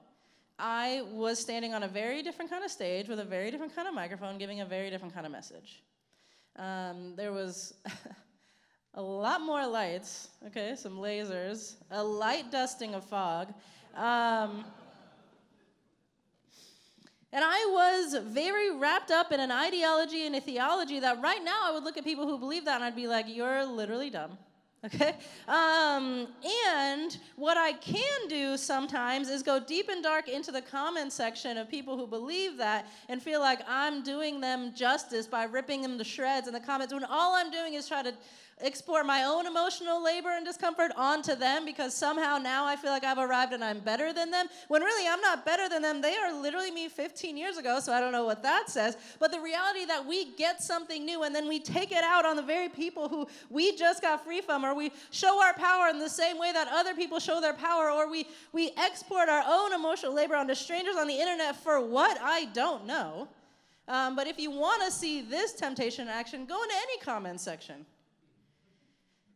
I 0.64 1.02
was 1.10 1.40
standing 1.40 1.74
on 1.74 1.82
a 1.82 1.88
very 1.88 2.22
different 2.22 2.48
kind 2.48 2.64
of 2.64 2.70
stage 2.70 3.08
with 3.08 3.18
a 3.18 3.24
very 3.24 3.50
different 3.50 3.74
kind 3.74 3.88
of 3.88 3.94
microphone, 3.94 4.38
giving 4.38 4.60
a 4.60 4.64
very 4.64 4.90
different 4.90 5.12
kind 5.12 5.26
of 5.26 5.32
message. 5.32 5.82
Um, 6.54 7.14
there 7.16 7.32
was 7.32 7.74
a 8.94 9.02
lot 9.02 9.40
more 9.40 9.66
lights, 9.66 10.28
okay, 10.46 10.76
some 10.76 10.98
lasers, 10.98 11.74
a 11.90 12.02
light 12.04 12.52
dusting 12.52 12.94
of 12.94 13.04
fog. 13.04 13.52
Um, 13.96 14.64
and 17.32 17.44
I 17.44 17.66
was 17.72 18.22
very 18.22 18.78
wrapped 18.78 19.10
up 19.10 19.32
in 19.32 19.40
an 19.40 19.50
ideology 19.50 20.26
and 20.26 20.36
a 20.36 20.40
theology 20.40 21.00
that 21.00 21.20
right 21.20 21.42
now 21.42 21.58
I 21.64 21.72
would 21.72 21.82
look 21.82 21.96
at 21.96 22.04
people 22.04 22.28
who 22.28 22.38
believe 22.38 22.66
that 22.66 22.76
and 22.76 22.84
I'd 22.84 22.94
be 22.94 23.08
like, 23.08 23.26
you're 23.28 23.64
literally 23.64 24.10
dumb. 24.10 24.38
Okay? 24.84 25.14
Um, 25.46 26.26
and 26.68 27.16
what 27.36 27.56
I 27.56 27.72
can 27.74 28.28
do 28.28 28.56
sometimes 28.56 29.28
is 29.28 29.44
go 29.44 29.60
deep 29.60 29.88
and 29.88 30.02
dark 30.02 30.28
into 30.28 30.50
the 30.50 30.60
comment 30.60 31.12
section 31.12 31.56
of 31.56 31.68
people 31.68 31.96
who 31.96 32.06
believe 32.06 32.56
that 32.56 32.88
and 33.08 33.22
feel 33.22 33.38
like 33.38 33.60
I'm 33.68 34.02
doing 34.02 34.40
them 34.40 34.74
justice 34.74 35.28
by 35.28 35.44
ripping 35.44 35.82
them 35.82 35.98
to 35.98 36.04
shreds 36.04 36.48
in 36.48 36.52
the 36.52 36.60
comments 36.60 36.92
when 36.92 37.04
all 37.04 37.34
I'm 37.36 37.52
doing 37.52 37.74
is 37.74 37.86
try 37.86 38.02
to 38.02 38.12
export 38.62 39.04
my 39.04 39.24
own 39.24 39.46
emotional 39.46 40.02
labor 40.02 40.30
and 40.30 40.44
discomfort 40.44 40.92
onto 40.96 41.34
them 41.34 41.64
because 41.64 41.94
somehow 41.94 42.38
now 42.38 42.64
I 42.64 42.76
feel 42.76 42.90
like 42.90 43.04
I've 43.04 43.18
arrived 43.18 43.52
and 43.52 43.62
I'm 43.62 43.80
better 43.80 44.12
than 44.12 44.30
them. 44.30 44.46
When 44.68 44.82
really 44.82 45.08
I'm 45.08 45.20
not 45.20 45.44
better 45.44 45.68
than 45.68 45.82
them. 45.82 46.00
They 46.00 46.16
are 46.16 46.32
literally 46.32 46.70
me 46.70 46.88
15 46.88 47.36
years 47.36 47.56
ago, 47.56 47.80
so 47.80 47.92
I 47.92 48.00
don't 48.00 48.12
know 48.12 48.24
what 48.24 48.42
that 48.42 48.70
says. 48.70 48.96
But 49.18 49.32
the 49.32 49.40
reality 49.40 49.84
that 49.86 50.06
we 50.06 50.32
get 50.32 50.62
something 50.62 51.04
new 51.04 51.24
and 51.24 51.34
then 51.34 51.48
we 51.48 51.60
take 51.60 51.92
it 51.92 52.04
out 52.04 52.24
on 52.24 52.36
the 52.36 52.42
very 52.42 52.68
people 52.68 53.08
who 53.08 53.26
we 53.50 53.76
just 53.76 54.02
got 54.02 54.24
free 54.24 54.40
from, 54.40 54.64
or 54.64 54.74
we 54.74 54.92
show 55.10 55.42
our 55.42 55.54
power 55.54 55.88
in 55.88 55.98
the 55.98 56.08
same 56.08 56.38
way 56.38 56.52
that 56.52 56.68
other 56.70 56.94
people 56.94 57.18
show 57.18 57.40
their 57.40 57.54
power, 57.54 57.90
or 57.90 58.10
we, 58.10 58.26
we 58.52 58.72
export 58.76 59.28
our 59.28 59.42
own 59.46 59.72
emotional 59.72 60.14
labor 60.14 60.36
onto 60.36 60.54
strangers 60.54 60.96
on 60.96 61.06
the 61.06 61.18
internet 61.18 61.56
for 61.56 61.80
what? 61.80 62.18
I 62.20 62.46
don't 62.46 62.86
know. 62.86 63.28
Um, 63.88 64.14
but 64.14 64.26
if 64.26 64.38
you 64.38 64.50
want 64.50 64.82
to 64.84 64.90
see 64.90 65.22
this 65.22 65.52
temptation 65.52 66.08
in 66.08 66.14
action, 66.14 66.46
go 66.46 66.62
into 66.62 66.74
any 66.74 66.98
comment 66.98 67.40
section. 67.40 67.84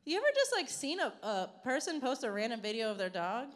You 0.06 0.16
ever 0.18 0.26
just 0.36 0.52
like 0.52 0.68
seen 0.68 1.00
a, 1.00 1.12
a 1.26 1.50
person 1.64 2.00
post 2.00 2.22
a 2.22 2.30
random 2.30 2.60
video 2.60 2.92
of 2.92 2.96
their 2.96 3.10
dog? 3.10 3.48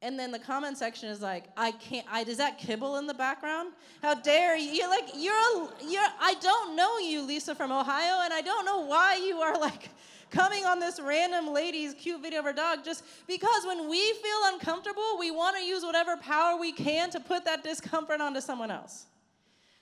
And 0.00 0.18
then 0.18 0.30
the 0.30 0.38
comment 0.38 0.78
section 0.78 1.10
is 1.10 1.20
like, 1.20 1.44
I 1.56 1.72
can't, 1.72 2.06
I, 2.10 2.22
is 2.22 2.38
that 2.38 2.56
kibble 2.56 2.96
in 2.96 3.06
the 3.06 3.14
background? 3.14 3.72
How 4.00 4.14
dare 4.14 4.56
you? 4.56 4.70
You're 4.70 4.88
like, 4.88 5.08
you're, 5.14 5.34
a, 5.34 5.68
you're, 5.86 6.00
I 6.20 6.34
don't 6.40 6.74
know 6.74 6.98
you, 6.98 7.20
Lisa 7.20 7.54
from 7.54 7.70
Ohio, 7.70 8.22
and 8.22 8.32
I 8.32 8.40
don't 8.40 8.64
know 8.64 8.80
why 8.80 9.16
you 9.16 9.40
are 9.40 9.58
like 9.58 9.90
coming 10.30 10.64
on 10.64 10.78
this 10.80 11.00
random 11.00 11.52
lady's 11.52 11.94
cute 11.94 12.22
video 12.22 12.38
of 12.38 12.46
her 12.46 12.52
dog 12.52 12.84
just 12.84 13.04
because 13.26 13.66
when 13.66 13.90
we 13.90 14.00
feel 14.14 14.38
uncomfortable, 14.52 15.18
we 15.18 15.30
want 15.30 15.56
to 15.56 15.62
use 15.62 15.82
whatever 15.82 16.16
power 16.16 16.58
we 16.58 16.72
can 16.72 17.10
to 17.10 17.20
put 17.20 17.44
that 17.44 17.62
discomfort 17.62 18.22
onto 18.22 18.40
someone 18.40 18.70
else. 18.70 19.06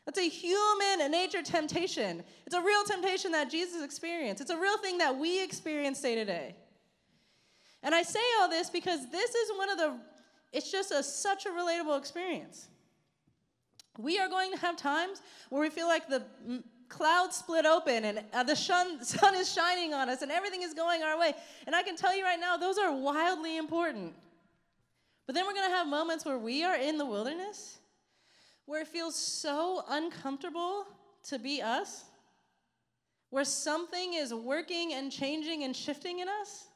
That's 0.07 0.19
a 0.19 0.29
human 0.29 1.11
nature 1.11 1.43
temptation. 1.43 2.23
It's 2.47 2.55
a 2.55 2.63
real 2.63 2.85
temptation 2.85 3.33
that 3.33 3.51
Jesus 3.51 3.83
experienced. 3.83 4.41
It's 4.41 4.53
a 4.53 4.57
real 4.57 4.79
thing 4.79 4.99
that 4.99 5.19
we 5.19 5.43
experience 5.43 6.01
day 6.01 6.15
to 6.15 6.25
day. 6.25 6.55
And 7.83 7.95
I 7.95 8.03
say 8.03 8.21
all 8.41 8.49
this 8.49 8.71
because 8.71 9.11
this 9.11 9.35
is 9.35 9.51
one 9.59 9.69
of 9.69 9.79
the, 9.79 9.97
it's 10.53 10.71
just 10.71 10.93
a, 10.93 11.03
such 11.03 11.45
a 11.47 11.51
relatable 11.51 11.99
experience. 11.99 12.69
We 13.99 14.19
are 14.21 14.29
going 14.29 14.53
to 14.53 14.59
have 14.59 14.77
times 14.77 15.23
where 15.51 15.61
we 15.61 15.71
feel 15.71 15.89
like 15.89 16.09
the 16.09 16.23
clouds 16.89 17.37
split 17.37 17.67
open 17.67 18.05
and 18.05 18.23
uh, 18.33 18.45
the 18.45 18.55
sun, 18.55 19.05
sun 19.05 19.35
is 19.35 19.53
shining 19.53 19.93
on 19.93 20.09
us 20.09 20.23
and 20.23 20.31
everything 20.31 20.63
is 20.63 20.73
going 20.73 21.03
our 21.03 21.19
way. 21.19 21.35
And 21.67 21.75
I 21.75 21.83
can 21.83 21.97
tell 21.97 22.17
you 22.17 22.23
right 22.23 22.39
now, 22.39 22.57
those 22.57 22.79
are 22.79 22.93
wildly 22.93 23.57
important. 23.57 24.15
But 25.27 25.35
then 25.35 25.47
we're 25.47 25.55
going 25.55 25.69
to 25.69 25.77
have 25.77 25.89
moments 25.89 26.25
where 26.25 26.39
we 26.39 26.63
are 26.63 26.77
in 26.77 26.97
the 26.97 27.07
wilderness 27.07 27.79
where 28.67 28.83
it 28.83 28.89
feels 28.89 29.15
so 29.15 29.85
uncomfortable 29.89 30.85
to 31.29 31.39
be 31.39 31.63
us, 31.63 32.05
where 33.31 33.45
something 33.45 34.15
is 34.15 34.35
working 34.35 34.93
and 34.93 35.11
changing 35.11 35.65
and 35.65 35.75
shifting 35.75 36.19
in 36.19 36.29
us, 36.29 36.67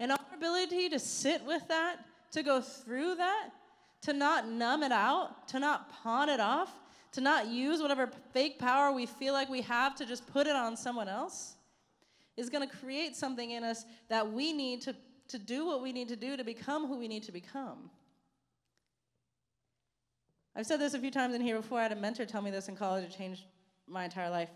and 0.00 0.12
our 0.12 0.18
ability 0.34 0.88
to 0.88 0.98
sit 0.98 1.44
with 1.44 1.66
that, 1.68 1.96
to 2.32 2.42
go 2.42 2.60
through 2.60 3.14
that, 3.16 3.50
to 4.02 4.12
not 4.12 4.48
numb 4.48 4.82
it 4.82 4.92
out, 4.92 5.48
to 5.48 5.58
not 5.58 5.90
pawn 5.90 6.28
it 6.28 6.40
off, 6.40 6.70
to 7.12 7.20
not 7.20 7.48
use 7.48 7.80
whatever 7.80 8.10
fake 8.32 8.58
power 8.58 8.92
we 8.92 9.06
feel 9.06 9.32
like 9.32 9.48
we 9.48 9.62
have 9.62 9.94
to 9.96 10.06
just 10.06 10.26
put 10.32 10.46
it 10.46 10.54
on 10.54 10.76
someone 10.76 11.08
else, 11.08 11.56
is 12.36 12.48
going 12.48 12.68
to 12.68 12.76
create 12.76 13.16
something 13.16 13.52
in 13.52 13.64
us 13.64 13.84
that 14.08 14.30
we 14.30 14.52
need 14.52 14.80
to, 14.82 14.94
to 15.26 15.38
do 15.38 15.66
what 15.66 15.82
we 15.82 15.92
need 15.92 16.08
to 16.08 16.16
do 16.16 16.36
to 16.36 16.44
become 16.44 16.86
who 16.86 16.96
we 16.96 17.08
need 17.08 17.24
to 17.24 17.32
become. 17.32 17.90
I've 20.58 20.66
said 20.66 20.80
this 20.80 20.94
a 20.94 20.98
few 20.98 21.12
times 21.12 21.36
in 21.36 21.40
here 21.40 21.56
before. 21.56 21.78
I 21.78 21.84
had 21.84 21.92
a 21.92 21.96
mentor 21.96 22.24
tell 22.24 22.42
me 22.42 22.50
this 22.50 22.66
in 22.68 22.74
college. 22.74 23.04
It 23.04 23.16
changed 23.16 23.44
my 23.86 24.02
entire 24.02 24.28
life. 24.28 24.48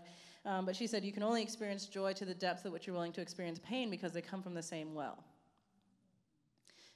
Um, 0.45 0.65
but 0.65 0.75
she 0.75 0.85
said, 0.85 1.05
You 1.05 1.13
can 1.13 1.23
only 1.23 1.41
experience 1.41 1.85
joy 1.85 2.11
to 2.13 2.25
the 2.25 2.33
depth 2.33 2.65
at 2.65 2.73
which 2.73 2.85
you're 2.85 2.93
willing 2.93 3.13
to 3.13 3.21
experience 3.21 3.57
pain 3.65 3.89
because 3.89 4.11
they 4.11 4.19
come 4.19 4.43
from 4.43 4.53
the 4.53 4.61
same 4.61 4.93
well. 4.93 5.23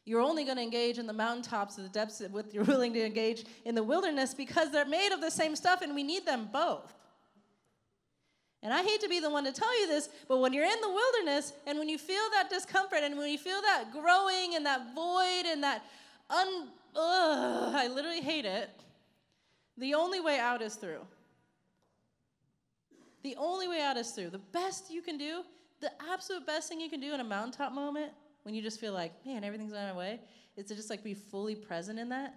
You're 0.04 0.20
only 0.20 0.44
going 0.44 0.58
to 0.58 0.64
engage 0.64 0.98
in 0.98 1.08
the 1.08 1.14
mountaintops 1.14 1.76
to 1.76 1.84
the 1.84 1.90
depths 1.90 2.20
at 2.20 2.32
which 2.32 2.48
you're 2.52 2.64
willing 2.66 2.92
to 2.96 3.06
engage 3.06 3.46
in 3.64 3.76
the 3.76 3.84
wilderness 3.84 4.34
because 4.34 4.72
they're 4.72 4.84
made 4.84 5.14
of 5.14 5.22
the 5.22 5.32
same 5.32 5.56
stuff 5.56 5.82
and 5.82 5.96
we 5.96 6.04
need 6.04 6.26
them 6.26 6.50
both. 6.52 6.94
And 8.62 8.74
I 8.74 8.84
hate 8.84 9.00
to 9.00 9.08
be 9.08 9.22
the 9.22 9.30
one 9.30 9.46
to 9.46 9.54
tell 9.54 9.80
you 9.80 9.88
this, 9.88 10.10
but 10.28 10.40
when 10.40 10.52
you're 10.52 10.66
in 10.66 10.82
the 10.82 10.90
wilderness 10.90 11.54
and 11.66 11.80
when 11.80 11.88
you 11.88 11.98
feel 11.98 12.24
that 12.34 12.50
discomfort 12.50 13.00
and 13.04 13.18
when 13.18 13.32
you 13.32 13.38
feel 13.38 13.62
that 13.62 13.86
growing 13.94 14.56
and 14.56 14.66
that 14.66 14.94
void 14.94 15.46
and 15.46 15.64
that 15.64 15.86
un, 16.30 16.68
ugh, 16.94 17.74
I 17.74 17.88
literally 17.88 18.22
hate 18.22 18.44
it 18.44 18.70
the 19.78 19.94
only 19.94 20.20
way 20.20 20.40
out 20.40 20.62
is 20.62 20.76
through. 20.76 21.06
The 23.24 23.36
only 23.38 23.68
way 23.68 23.82
out 23.82 23.98
is 23.98 24.12
through. 24.12 24.30
The 24.30 24.38
best 24.40 24.90
you 24.90 25.02
can 25.02 25.18
do, 25.18 25.44
the 25.82 25.92
absolute 26.12 26.46
best 26.46 26.70
thing 26.70 26.80
you 26.80 26.90
can 26.90 27.00
do 27.00 27.14
in 27.14 27.20
a 27.20 27.24
mountaintop 27.24 27.74
moment 27.74 28.12
when 28.44 28.56
you 28.56 28.62
just 28.62 28.80
feel 28.80 28.94
like, 28.94 29.14
man, 29.26 29.44
everything's 29.44 29.74
on 29.74 29.90
my 29.90 29.98
way, 29.98 30.22
is 30.56 30.66
to 30.68 30.76
just 30.76 30.90
like 30.90 31.04
be 31.04 31.14
fully 31.14 31.56
present 31.56 32.00
in 32.00 32.10
that. 32.10 32.34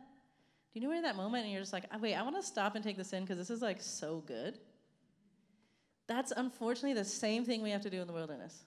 Do 0.72 0.78
you 0.78 0.82
know 0.82 0.88
where 0.88 1.02
that 1.02 1.16
moment 1.16 1.44
and 1.44 1.52
you're 1.52 1.62
just 1.62 1.72
like, 1.72 1.84
oh, 1.92 1.98
wait, 1.98 2.14
I 2.14 2.22
want 2.22 2.36
to 2.36 2.42
stop 2.42 2.74
and 2.74 2.84
take 2.84 2.96
this 2.96 3.12
in 3.12 3.22
because 3.22 3.38
this 3.38 3.50
is 3.50 3.62
like 3.62 3.80
so 3.80 4.22
good? 4.26 4.58
That's 6.06 6.32
unfortunately 6.36 6.94
the 6.94 7.04
same 7.04 7.44
thing 7.44 7.62
we 7.62 7.70
have 7.70 7.82
to 7.82 7.90
do 7.90 8.00
in 8.00 8.06
the 8.06 8.12
wilderness. 8.12 8.64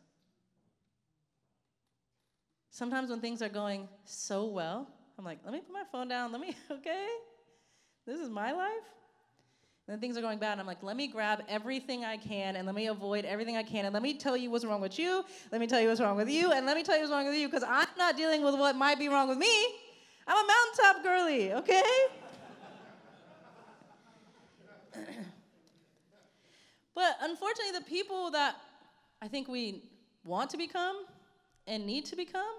Sometimes 2.71 3.09
when 3.09 3.19
things 3.19 3.41
are 3.41 3.49
going 3.49 3.87
so 4.05 4.45
well, 4.45 4.87
I'm 5.19 5.25
like, 5.25 5.39
let 5.43 5.53
me 5.53 5.59
put 5.59 5.73
my 5.73 5.83
phone 5.91 6.07
down, 6.07 6.31
let 6.31 6.41
me, 6.41 6.55
okay? 6.71 7.07
This 8.05 8.19
is 8.19 8.29
my 8.29 8.51
life? 8.51 8.69
And 9.87 9.93
then 9.93 9.99
things 9.99 10.17
are 10.17 10.21
going 10.21 10.39
bad, 10.39 10.53
and 10.53 10.61
I'm 10.61 10.67
like, 10.67 10.81
let 10.81 10.95
me 10.95 11.07
grab 11.07 11.43
everything 11.49 12.05
I 12.05 12.15
can 12.15 12.55
and 12.55 12.65
let 12.65 12.73
me 12.73 12.87
avoid 12.87 13.25
everything 13.25 13.57
I 13.57 13.63
can, 13.63 13.83
and 13.83 13.93
let 13.93 14.01
me 14.01 14.13
tell 14.13 14.37
you 14.37 14.49
what's 14.49 14.63
wrong 14.63 14.79
with 14.79 14.97
you, 14.97 15.25
let 15.51 15.59
me 15.59 15.67
tell 15.67 15.81
you 15.81 15.89
what's 15.89 15.99
wrong 15.99 16.15
with 16.15 16.29
you, 16.29 16.53
and 16.53 16.65
let 16.65 16.77
me 16.77 16.83
tell 16.83 16.95
you 16.95 17.01
what's 17.01 17.11
wrong 17.11 17.25
with 17.25 17.35
you, 17.35 17.49
because 17.49 17.63
I'm 17.67 17.87
not 17.97 18.15
dealing 18.15 18.43
with 18.43 18.55
what 18.55 18.77
might 18.77 18.97
be 18.97 19.09
wrong 19.09 19.27
with 19.27 19.37
me. 19.37 19.65
I'm 20.25 20.37
a 20.37 20.47
mountaintop 20.47 21.03
girly, 21.03 21.51
okay? 21.53 21.83
but 26.95 27.17
unfortunately, 27.21 27.77
the 27.77 27.85
people 27.85 28.31
that 28.31 28.55
I 29.21 29.27
think 29.27 29.49
we 29.49 29.83
want 30.23 30.49
to 30.51 30.57
become 30.57 31.03
and 31.67 31.85
need 31.85 32.05
to 32.05 32.15
become 32.15 32.55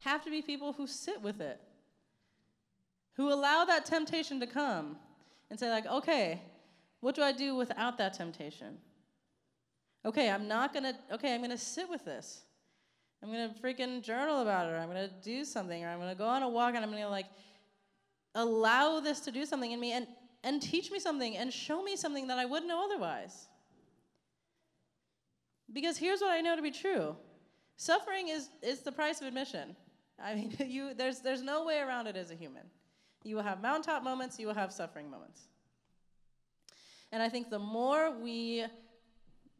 have 0.00 0.22
to 0.24 0.30
be 0.30 0.42
people 0.42 0.74
who 0.74 0.86
sit 0.86 1.22
with 1.22 1.40
it 1.40 1.58
who 3.18 3.32
allow 3.32 3.64
that 3.64 3.84
temptation 3.84 4.38
to 4.40 4.46
come 4.46 4.96
and 5.50 5.58
say, 5.58 5.68
like, 5.68 5.86
okay, 5.86 6.40
what 7.00 7.16
do 7.16 7.22
I 7.22 7.32
do 7.32 7.56
without 7.56 7.98
that 7.98 8.14
temptation? 8.14 8.78
Okay, 10.06 10.30
I'm 10.30 10.46
not 10.46 10.72
gonna, 10.72 10.94
okay, 11.12 11.34
I'm 11.34 11.42
gonna 11.42 11.58
sit 11.58 11.90
with 11.90 12.04
this. 12.04 12.42
I'm 13.20 13.30
gonna 13.30 13.52
freaking 13.60 14.02
journal 14.02 14.40
about 14.40 14.66
it, 14.66 14.72
or 14.72 14.76
I'm 14.76 14.86
gonna 14.86 15.10
do 15.22 15.44
something, 15.44 15.84
or 15.84 15.88
I'm 15.88 15.98
gonna 15.98 16.14
go 16.14 16.28
on 16.28 16.44
a 16.44 16.48
walk 16.48 16.76
and 16.76 16.84
I'm 16.84 16.92
gonna 16.92 17.08
like 17.08 17.26
allow 18.36 19.00
this 19.00 19.18
to 19.20 19.32
do 19.32 19.44
something 19.44 19.72
in 19.72 19.80
me 19.80 19.92
and, 19.92 20.06
and 20.44 20.62
teach 20.62 20.92
me 20.92 21.00
something 21.00 21.36
and 21.36 21.52
show 21.52 21.82
me 21.82 21.96
something 21.96 22.28
that 22.28 22.38
I 22.38 22.44
wouldn't 22.44 22.68
know 22.68 22.84
otherwise. 22.84 23.48
Because 25.72 25.98
here's 25.98 26.20
what 26.20 26.30
I 26.30 26.40
know 26.40 26.54
to 26.54 26.62
be 26.62 26.70
true 26.70 27.16
suffering 27.76 28.28
is, 28.28 28.48
is 28.62 28.80
the 28.80 28.92
price 28.92 29.20
of 29.20 29.26
admission. 29.26 29.74
I 30.22 30.36
mean, 30.36 30.56
you, 30.64 30.94
there's, 30.94 31.20
there's 31.20 31.42
no 31.42 31.64
way 31.64 31.80
around 31.80 32.06
it 32.06 32.14
as 32.14 32.30
a 32.30 32.36
human. 32.36 32.62
You 33.28 33.36
will 33.36 33.42
have 33.42 33.60
mountaintop 33.60 34.02
moments, 34.02 34.38
you 34.38 34.46
will 34.46 34.54
have 34.54 34.72
suffering 34.72 35.10
moments. 35.10 35.42
And 37.12 37.22
I 37.22 37.28
think 37.28 37.50
the 37.50 37.58
more 37.58 38.10
we 38.10 38.64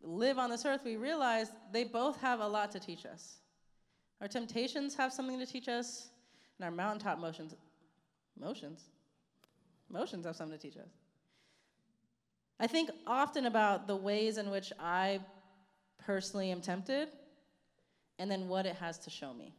live 0.03 0.39
on 0.39 0.49
this 0.49 0.65
earth, 0.65 0.81
we 0.87 0.97
realize 0.97 1.53
they 1.71 1.85
both 1.85 2.19
have 2.23 2.41
a 2.41 2.49
lot 2.49 2.73
to 2.73 2.81
teach 2.81 3.05
us. 3.05 3.41
Our 4.23 4.29
temptations 4.29 4.95
have 4.95 5.13
something 5.13 5.39
to 5.39 5.45
teach 5.45 5.69
us, 5.69 6.09
and 6.59 6.65
our 6.65 6.71
mountaintop 6.71 7.19
motions, 7.19 7.55
motions, 8.41 8.85
motions 9.91 10.25
have 10.25 10.35
something 10.35 10.59
to 10.59 10.63
teach 10.71 10.79
us. 10.79 10.89
I 12.59 12.69
think 12.69 12.89
often 13.07 13.45
about 13.45 13.87
the 13.87 13.97
ways 13.97 14.39
in 14.39 14.49
which 14.49 14.73
I 14.81 15.21
personally 15.99 16.51
am 16.51 16.63
tempted 16.63 17.11
and 18.19 18.31
then 18.31 18.49
what 18.49 18.65
it 18.65 18.77
has 18.77 18.99
to 19.01 19.11
show 19.11 19.35
me. 19.35 19.55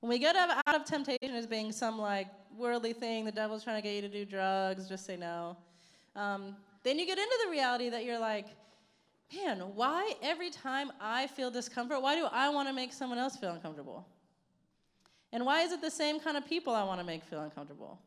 When 0.00 0.10
we 0.10 0.18
get 0.18 0.36
out 0.36 0.62
of 0.74 0.84
temptation 0.84 1.34
as 1.34 1.46
being 1.46 1.72
some 1.72 1.98
like 1.98 2.28
worldly 2.58 2.92
thing, 2.92 3.24
the 3.24 3.32
devil's 3.32 3.64
trying 3.64 3.80
to 3.80 3.82
get 3.82 3.94
you 3.94 4.02
to 4.02 4.08
do 4.08 4.24
drugs, 4.24 4.88
just 4.88 5.06
say 5.06 5.16
no. 5.16 5.56
Um, 6.16 6.56
then 6.82 6.98
you 6.98 7.06
get 7.06 7.18
into 7.18 7.38
the 7.44 7.50
reality 7.50 7.88
that 7.90 8.04
you're 8.04 8.18
like, 8.18 8.46
man, 9.34 9.60
why 9.74 10.14
every 10.22 10.50
time 10.50 10.90
I 11.00 11.26
feel 11.26 11.50
discomfort, 11.50 12.02
why 12.02 12.14
do 12.14 12.26
I 12.30 12.48
want 12.48 12.68
to 12.68 12.74
make 12.74 12.92
someone 12.92 13.18
else 13.18 13.36
feel 13.36 13.50
uncomfortable? 13.50 14.06
And 15.32 15.44
why 15.44 15.62
is 15.62 15.72
it 15.72 15.80
the 15.80 15.90
same 15.90 16.18
kind 16.18 16.36
of 16.36 16.46
people 16.46 16.74
I 16.74 16.84
want 16.84 17.00
to 17.00 17.06
make 17.06 17.22
feel 17.22 17.40
uncomfortable? 17.40 18.00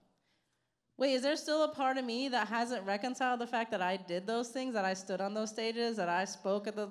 Wait, 0.97 1.13
is 1.13 1.21
there 1.21 1.35
still 1.35 1.63
a 1.63 1.67
part 1.67 1.97
of 1.97 2.05
me 2.05 2.29
that 2.29 2.47
hasn't 2.47 2.85
reconciled 2.85 3.39
the 3.39 3.47
fact 3.47 3.71
that 3.71 3.81
I 3.81 3.97
did 3.97 4.27
those 4.27 4.49
things, 4.49 4.73
that 4.73 4.85
I 4.85 4.93
stood 4.93 5.21
on 5.21 5.33
those 5.33 5.49
stages, 5.49 5.97
that 5.97 6.09
I 6.09 6.25
spoke 6.25 6.67
at 6.67 6.75
the 6.75 6.89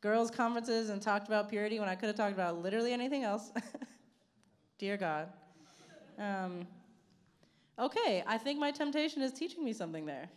girls' 0.00 0.30
conferences 0.30 0.90
and 0.90 1.00
talked 1.00 1.28
about 1.28 1.48
purity 1.48 1.80
when 1.80 1.88
I 1.88 1.94
could 1.94 2.08
have 2.08 2.16
talked 2.16 2.34
about 2.34 2.62
literally 2.62 2.92
anything 2.92 3.24
else? 3.24 3.52
Dear 4.78 4.96
God. 4.96 5.28
Um, 6.18 6.66
okay, 7.78 8.22
I 8.26 8.38
think 8.38 8.58
my 8.58 8.70
temptation 8.70 9.22
is 9.22 9.32
teaching 9.32 9.64
me 9.64 9.72
something 9.72 10.06
there. 10.06 10.28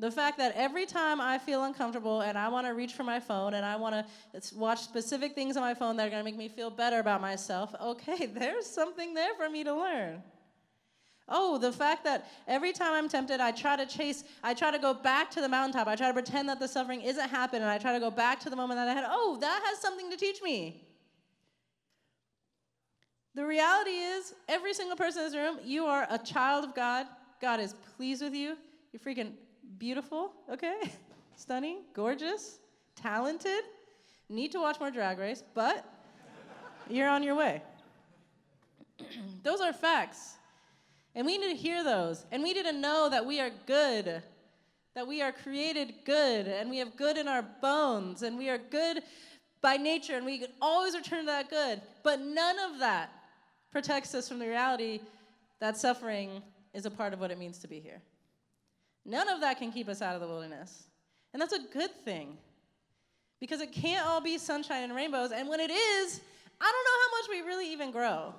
The 0.00 0.10
fact 0.10 0.38
that 0.38 0.54
every 0.56 0.86
time 0.86 1.20
I 1.20 1.36
feel 1.36 1.64
uncomfortable 1.64 2.22
and 2.22 2.38
I 2.38 2.48
want 2.48 2.66
to 2.66 2.72
reach 2.72 2.94
for 2.94 3.04
my 3.04 3.20
phone 3.20 3.52
and 3.52 3.66
I 3.66 3.76
want 3.76 3.94
to 3.94 4.54
watch 4.54 4.80
specific 4.80 5.34
things 5.34 5.58
on 5.58 5.62
my 5.62 5.74
phone 5.74 5.96
that 5.96 6.06
are 6.06 6.10
going 6.10 6.20
to 6.20 6.24
make 6.24 6.38
me 6.38 6.48
feel 6.48 6.70
better 6.70 7.00
about 7.00 7.20
myself, 7.20 7.74
okay, 7.78 8.24
there's 8.34 8.64
something 8.64 9.12
there 9.12 9.34
for 9.34 9.50
me 9.50 9.62
to 9.64 9.74
learn. 9.74 10.22
Oh, 11.28 11.58
the 11.58 11.70
fact 11.70 12.02
that 12.04 12.26
every 12.48 12.72
time 12.72 12.92
I'm 12.92 13.08
tempted, 13.08 13.40
I 13.40 13.52
try 13.52 13.76
to 13.76 13.84
chase, 13.84 14.24
I 14.42 14.54
try 14.54 14.70
to 14.70 14.78
go 14.78 14.94
back 14.94 15.30
to 15.32 15.42
the 15.42 15.48
mountaintop. 15.48 15.86
I 15.86 15.96
try 15.96 16.08
to 16.08 16.14
pretend 16.14 16.48
that 16.48 16.58
the 16.58 16.66
suffering 16.66 17.02
isn't 17.02 17.28
happening. 17.28 17.62
and 17.62 17.70
I 17.70 17.76
try 17.76 17.92
to 17.92 18.00
go 18.00 18.10
back 18.10 18.40
to 18.40 18.50
the 18.50 18.56
moment 18.56 18.78
that 18.78 18.88
I 18.88 18.94
had. 18.94 19.04
Oh, 19.06 19.36
that 19.40 19.62
has 19.66 19.78
something 19.78 20.10
to 20.10 20.16
teach 20.16 20.42
me. 20.42 20.89
The 23.34 23.46
reality 23.46 23.90
is, 23.90 24.34
every 24.48 24.74
single 24.74 24.96
person 24.96 25.22
in 25.22 25.30
this 25.30 25.36
room, 25.36 25.58
you 25.64 25.84
are 25.84 26.06
a 26.10 26.18
child 26.18 26.64
of 26.64 26.74
God. 26.74 27.06
God 27.40 27.60
is 27.60 27.74
pleased 27.96 28.22
with 28.22 28.34
you. 28.34 28.56
You're 28.92 29.00
freaking 29.00 29.32
beautiful, 29.78 30.32
okay? 30.50 30.80
Stunning, 31.36 31.82
gorgeous, 31.94 32.58
talented. 32.96 33.62
Need 34.28 34.52
to 34.52 34.58
watch 34.60 34.80
more 34.80 34.90
drag 34.90 35.18
race, 35.18 35.44
but 35.54 35.84
you're 36.88 37.08
on 37.08 37.22
your 37.22 37.36
way. 37.36 37.62
those 39.44 39.60
are 39.60 39.72
facts. 39.72 40.34
And 41.14 41.24
we 41.24 41.38
need 41.38 41.50
to 41.50 41.56
hear 41.56 41.84
those. 41.84 42.24
And 42.32 42.42
we 42.42 42.52
need 42.52 42.64
to 42.64 42.72
know 42.72 43.08
that 43.10 43.24
we 43.24 43.40
are 43.40 43.50
good, 43.66 44.22
that 44.94 45.06
we 45.06 45.22
are 45.22 45.32
created 45.32 45.94
good, 46.04 46.48
and 46.48 46.68
we 46.68 46.78
have 46.78 46.96
good 46.96 47.16
in 47.16 47.28
our 47.28 47.42
bones, 47.42 48.22
and 48.22 48.36
we 48.36 48.48
are 48.48 48.58
good 48.58 49.02
by 49.60 49.76
nature, 49.76 50.16
and 50.16 50.26
we 50.26 50.38
can 50.38 50.50
always 50.60 50.96
return 50.96 51.20
to 51.20 51.26
that 51.26 51.48
good. 51.48 51.80
But 52.02 52.20
none 52.20 52.56
of 52.58 52.80
that 52.80 53.10
protects 53.70 54.14
us 54.14 54.28
from 54.28 54.38
the 54.38 54.48
reality 54.48 55.00
that 55.60 55.76
suffering 55.76 56.42
is 56.74 56.86
a 56.86 56.90
part 56.90 57.12
of 57.12 57.20
what 57.20 57.30
it 57.30 57.38
means 57.38 57.58
to 57.58 57.68
be 57.68 57.80
here. 57.80 58.02
None 59.04 59.28
of 59.28 59.40
that 59.40 59.58
can 59.58 59.72
keep 59.72 59.88
us 59.88 60.02
out 60.02 60.14
of 60.14 60.20
the 60.20 60.26
wilderness. 60.26 60.84
And 61.32 61.40
that's 61.40 61.52
a 61.52 61.60
good 61.72 61.90
thing. 62.04 62.36
Because 63.40 63.60
it 63.60 63.72
can't 63.72 64.06
all 64.06 64.20
be 64.20 64.36
sunshine 64.36 64.84
and 64.84 64.94
rainbows. 64.94 65.32
And 65.32 65.48
when 65.48 65.60
it 65.60 65.70
is, 65.70 66.20
I 66.60 66.70
don't 66.70 66.84
know 66.84 66.98
how 67.00 67.18
much 67.18 67.30
we 67.30 67.46
really 67.46 67.72
even 67.72 67.90
grow. 67.90 68.34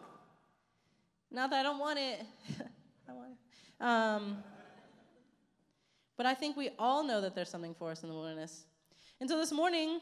Not 1.32 1.50
that 1.50 1.60
I 1.60 1.64
don't 1.64 1.80
want 1.80 1.98
it. 1.98 2.22
I 3.10 3.14
want 3.14 3.30
it. 3.32 3.84
Um, 3.84 4.38
but 6.18 6.26
I 6.26 6.36
think 6.36 6.56
we 6.56 6.70
all 6.78 7.04
know 7.04 7.22
that 7.22 7.34
there's 7.34 7.50
something 7.50 7.74
for 7.74 7.90
us 7.90 8.04
in 8.04 8.10
the 8.10 8.16
wilderness. 8.16 8.66
And 9.20 9.30
so 9.30 9.38
this 9.38 9.52
morning, 9.52 10.00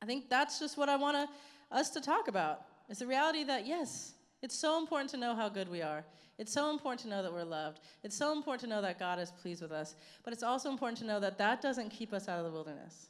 I 0.00 0.06
think 0.06 0.28
that's 0.28 0.60
just 0.60 0.76
what 0.76 0.88
I 0.88 0.96
want 0.96 1.28
us 1.72 1.90
to 1.90 2.00
talk 2.00 2.28
about. 2.28 2.67
It's 2.88 3.00
the 3.00 3.06
reality 3.06 3.44
that, 3.44 3.66
yes, 3.66 4.12
it's 4.42 4.54
so 4.54 4.78
important 4.78 5.10
to 5.10 5.16
know 5.16 5.34
how 5.34 5.48
good 5.48 5.68
we 5.68 5.82
are. 5.82 6.04
It's 6.38 6.52
so 6.52 6.70
important 6.70 7.00
to 7.00 7.08
know 7.08 7.22
that 7.22 7.32
we're 7.32 7.44
loved. 7.44 7.80
It's 8.04 8.16
so 8.16 8.32
important 8.32 8.60
to 8.62 8.66
know 8.68 8.80
that 8.80 8.98
God 8.98 9.18
is 9.18 9.30
pleased 9.30 9.60
with 9.60 9.72
us. 9.72 9.96
But 10.22 10.32
it's 10.32 10.44
also 10.44 10.70
important 10.70 10.98
to 10.98 11.04
know 11.04 11.18
that 11.20 11.36
that 11.38 11.60
doesn't 11.60 11.90
keep 11.90 12.12
us 12.12 12.28
out 12.28 12.38
of 12.38 12.44
the 12.44 12.52
wilderness. 12.52 13.08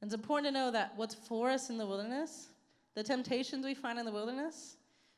And 0.00 0.08
it's 0.08 0.14
important 0.14 0.46
to 0.46 0.58
know 0.58 0.70
that 0.70 0.94
what's 0.96 1.14
for 1.14 1.50
us 1.50 1.68
in 1.68 1.76
the 1.76 1.86
wilderness, 1.86 2.48
the 2.94 3.02
temptations 3.02 3.66
we 3.66 3.74
find 3.74 3.98
in 3.98 4.06
the 4.06 4.12
wilderness, 4.12 4.76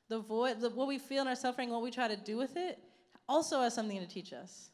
the 0.08 0.18
void, 0.18 0.60
the, 0.60 0.70
what 0.70 0.88
we 0.88 0.98
feel 0.98 1.22
in 1.22 1.28
our 1.28 1.36
suffering, 1.36 1.70
what 1.70 1.82
we 1.82 1.90
try 1.90 2.08
to 2.08 2.16
do 2.16 2.36
with 2.36 2.56
it, 2.56 2.80
also 3.28 3.60
has 3.60 3.74
something 3.74 4.00
to 4.00 4.06
teach 4.06 4.32
us. 4.32 4.70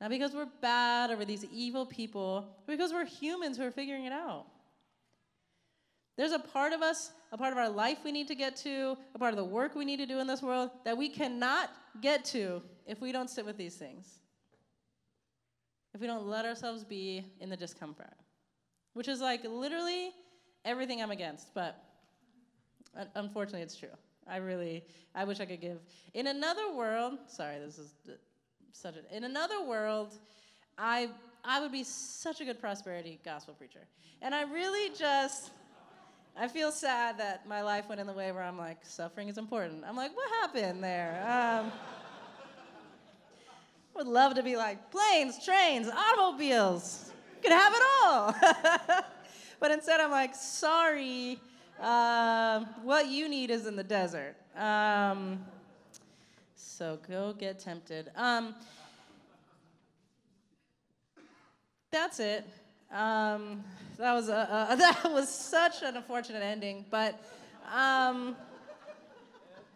Not 0.00 0.10
because 0.10 0.34
we're 0.34 0.48
bad 0.60 1.10
or 1.10 1.16
we're 1.16 1.24
these 1.24 1.44
evil 1.52 1.86
people, 1.86 2.48
but 2.66 2.72
because 2.72 2.92
we're 2.92 3.04
humans 3.04 3.58
who 3.58 3.64
are 3.64 3.70
figuring 3.70 4.06
it 4.06 4.12
out. 4.12 4.46
There's 6.16 6.32
a 6.32 6.38
part 6.38 6.72
of 6.72 6.82
us, 6.82 7.12
a 7.32 7.38
part 7.38 7.52
of 7.52 7.58
our 7.58 7.68
life 7.68 7.98
we 8.04 8.12
need 8.12 8.28
to 8.28 8.34
get 8.34 8.56
to, 8.56 8.96
a 9.14 9.18
part 9.18 9.32
of 9.32 9.36
the 9.36 9.44
work 9.44 9.74
we 9.74 9.84
need 9.84 9.98
to 9.98 10.06
do 10.06 10.18
in 10.18 10.26
this 10.26 10.42
world 10.42 10.70
that 10.84 10.96
we 10.96 11.08
cannot 11.08 11.70
get 12.00 12.24
to 12.26 12.62
if 12.86 13.00
we 13.00 13.12
don't 13.12 13.28
sit 13.28 13.44
with 13.44 13.56
these 13.56 13.74
things. 13.74 14.20
If 15.94 16.00
we 16.00 16.06
don't 16.06 16.26
let 16.26 16.44
ourselves 16.44 16.84
be 16.84 17.24
in 17.40 17.48
the 17.48 17.56
discomfort, 17.56 18.12
which 18.92 19.08
is 19.08 19.20
like 19.20 19.44
literally 19.44 20.12
everything 20.64 21.02
I'm 21.02 21.10
against, 21.10 21.54
but 21.54 21.82
unfortunately 23.14 23.62
it's 23.62 23.76
true. 23.76 23.88
I 24.28 24.38
really, 24.38 24.84
I 25.14 25.24
wish 25.24 25.40
I 25.40 25.46
could 25.46 25.60
give. 25.60 25.78
In 26.14 26.26
another 26.26 26.72
world, 26.74 27.18
sorry, 27.28 27.58
this 27.58 27.78
is 27.78 27.92
such 28.72 28.96
a, 28.96 29.16
in 29.16 29.24
another 29.24 29.64
world, 29.64 30.18
I, 30.76 31.08
I 31.44 31.60
would 31.60 31.72
be 31.72 31.84
such 31.84 32.40
a 32.40 32.44
good 32.44 32.60
prosperity 32.60 33.18
gospel 33.24 33.54
preacher. 33.54 33.86
And 34.22 34.34
I 34.34 34.42
really 34.42 34.94
just, 34.94 35.50
I 36.38 36.48
feel 36.48 36.70
sad 36.70 37.18
that 37.18 37.48
my 37.48 37.62
life 37.62 37.88
went 37.88 37.98
in 37.98 38.06
the 38.06 38.12
way 38.12 38.30
where 38.30 38.42
I'm 38.42 38.58
like, 38.58 38.78
suffering 38.82 39.28
is 39.28 39.38
important. 39.38 39.84
I'm 39.86 39.96
like, 39.96 40.14
what 40.14 40.28
happened 40.42 40.84
there? 40.84 41.24
Um, 41.26 41.72
would 43.96 44.06
love 44.06 44.34
to 44.34 44.42
be 44.42 44.54
like 44.54 44.90
planes, 44.90 45.42
trains, 45.42 45.88
automobiles. 45.88 47.10
You 47.36 47.42
could 47.42 47.52
have 47.52 47.72
it 47.74 47.82
all. 48.04 48.34
but 49.60 49.70
instead, 49.70 49.98
I'm 49.98 50.10
like, 50.10 50.34
sorry, 50.34 51.40
uh, 51.80 52.66
what 52.82 53.08
you 53.08 53.30
need 53.30 53.50
is 53.50 53.66
in 53.66 53.74
the 53.74 53.84
desert. 53.84 54.36
Um, 54.54 55.42
so 56.54 56.98
go 57.08 57.32
get 57.32 57.58
tempted. 57.58 58.10
Um, 58.14 58.54
that's 61.90 62.20
it. 62.20 62.46
Um, 62.92 63.64
that 63.98 64.12
was 64.12 64.28
a, 64.28 64.68
a, 64.70 64.76
that 64.76 65.10
was 65.12 65.28
such 65.28 65.82
an 65.82 65.96
unfortunate 65.96 66.42
ending, 66.42 66.84
but 66.90 67.20
um, 67.74 68.36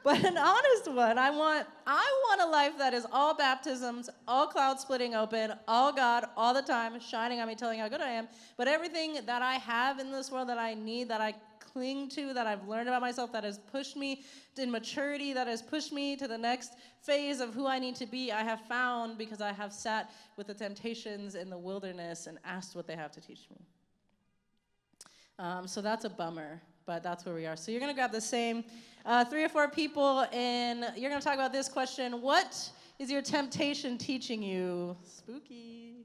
but 0.02 0.24
an 0.24 0.38
honest 0.38 0.90
one. 0.90 1.18
I 1.18 1.30
want 1.30 1.66
I 1.86 2.24
want 2.28 2.40
a 2.40 2.46
life 2.46 2.78
that 2.78 2.94
is 2.94 3.06
all 3.12 3.34
baptisms, 3.34 4.08
all 4.26 4.46
clouds 4.46 4.82
splitting 4.82 5.14
open, 5.14 5.52
all 5.68 5.92
God 5.92 6.26
all 6.36 6.54
the 6.54 6.62
time 6.62 6.98
shining 7.00 7.40
on 7.40 7.48
me, 7.48 7.54
telling 7.54 7.80
how 7.80 7.88
good 7.88 8.00
I 8.00 8.10
am. 8.10 8.28
But 8.56 8.68
everything 8.68 9.18
that 9.26 9.42
I 9.42 9.54
have 9.54 9.98
in 9.98 10.10
this 10.10 10.30
world 10.30 10.48
that 10.48 10.58
I 10.58 10.74
need, 10.74 11.08
that 11.08 11.20
I 11.20 11.34
cling 11.72 12.08
to, 12.10 12.32
that 12.34 12.46
I've 12.46 12.66
learned 12.68 12.88
about 12.88 13.00
myself, 13.00 13.32
that 13.32 13.44
has 13.44 13.58
pushed 13.58 13.96
me 13.96 14.22
in 14.56 14.70
maturity, 14.70 15.32
that 15.32 15.46
has 15.46 15.62
pushed 15.62 15.92
me 15.92 16.16
to 16.16 16.28
the 16.28 16.38
next 16.38 16.74
phase 17.02 17.40
of 17.40 17.54
who 17.54 17.66
I 17.66 17.78
need 17.78 17.96
to 17.96 18.06
be, 18.06 18.32
I 18.32 18.42
have 18.42 18.60
found 18.62 19.18
because 19.18 19.40
I 19.40 19.52
have 19.52 19.72
sat 19.72 20.10
with 20.36 20.46
the 20.46 20.54
temptations 20.54 21.34
in 21.34 21.50
the 21.50 21.58
wilderness 21.58 22.26
and 22.26 22.38
asked 22.44 22.76
what 22.76 22.86
they 22.86 22.96
have 22.96 23.12
to 23.12 23.20
teach 23.20 23.46
me. 23.50 23.56
Um, 25.38 25.66
so 25.66 25.80
that's 25.80 26.04
a 26.04 26.10
bummer, 26.10 26.60
but 26.84 27.02
that's 27.02 27.24
where 27.24 27.34
we 27.34 27.46
are. 27.46 27.56
So 27.56 27.70
you're 27.70 27.80
going 27.80 27.92
to 27.92 27.96
grab 27.96 28.12
the 28.12 28.20
same 28.20 28.64
uh, 29.06 29.24
three 29.24 29.42
or 29.42 29.48
four 29.48 29.68
people, 29.68 30.26
and 30.32 30.92
you're 30.96 31.10
going 31.10 31.20
to 31.20 31.24
talk 31.24 31.34
about 31.34 31.52
this 31.52 31.68
question 31.68 32.20
What 32.20 32.70
is 32.98 33.10
your 33.10 33.22
temptation 33.22 33.96
teaching 33.96 34.42
you? 34.42 34.96
Spooky. 35.02 36.04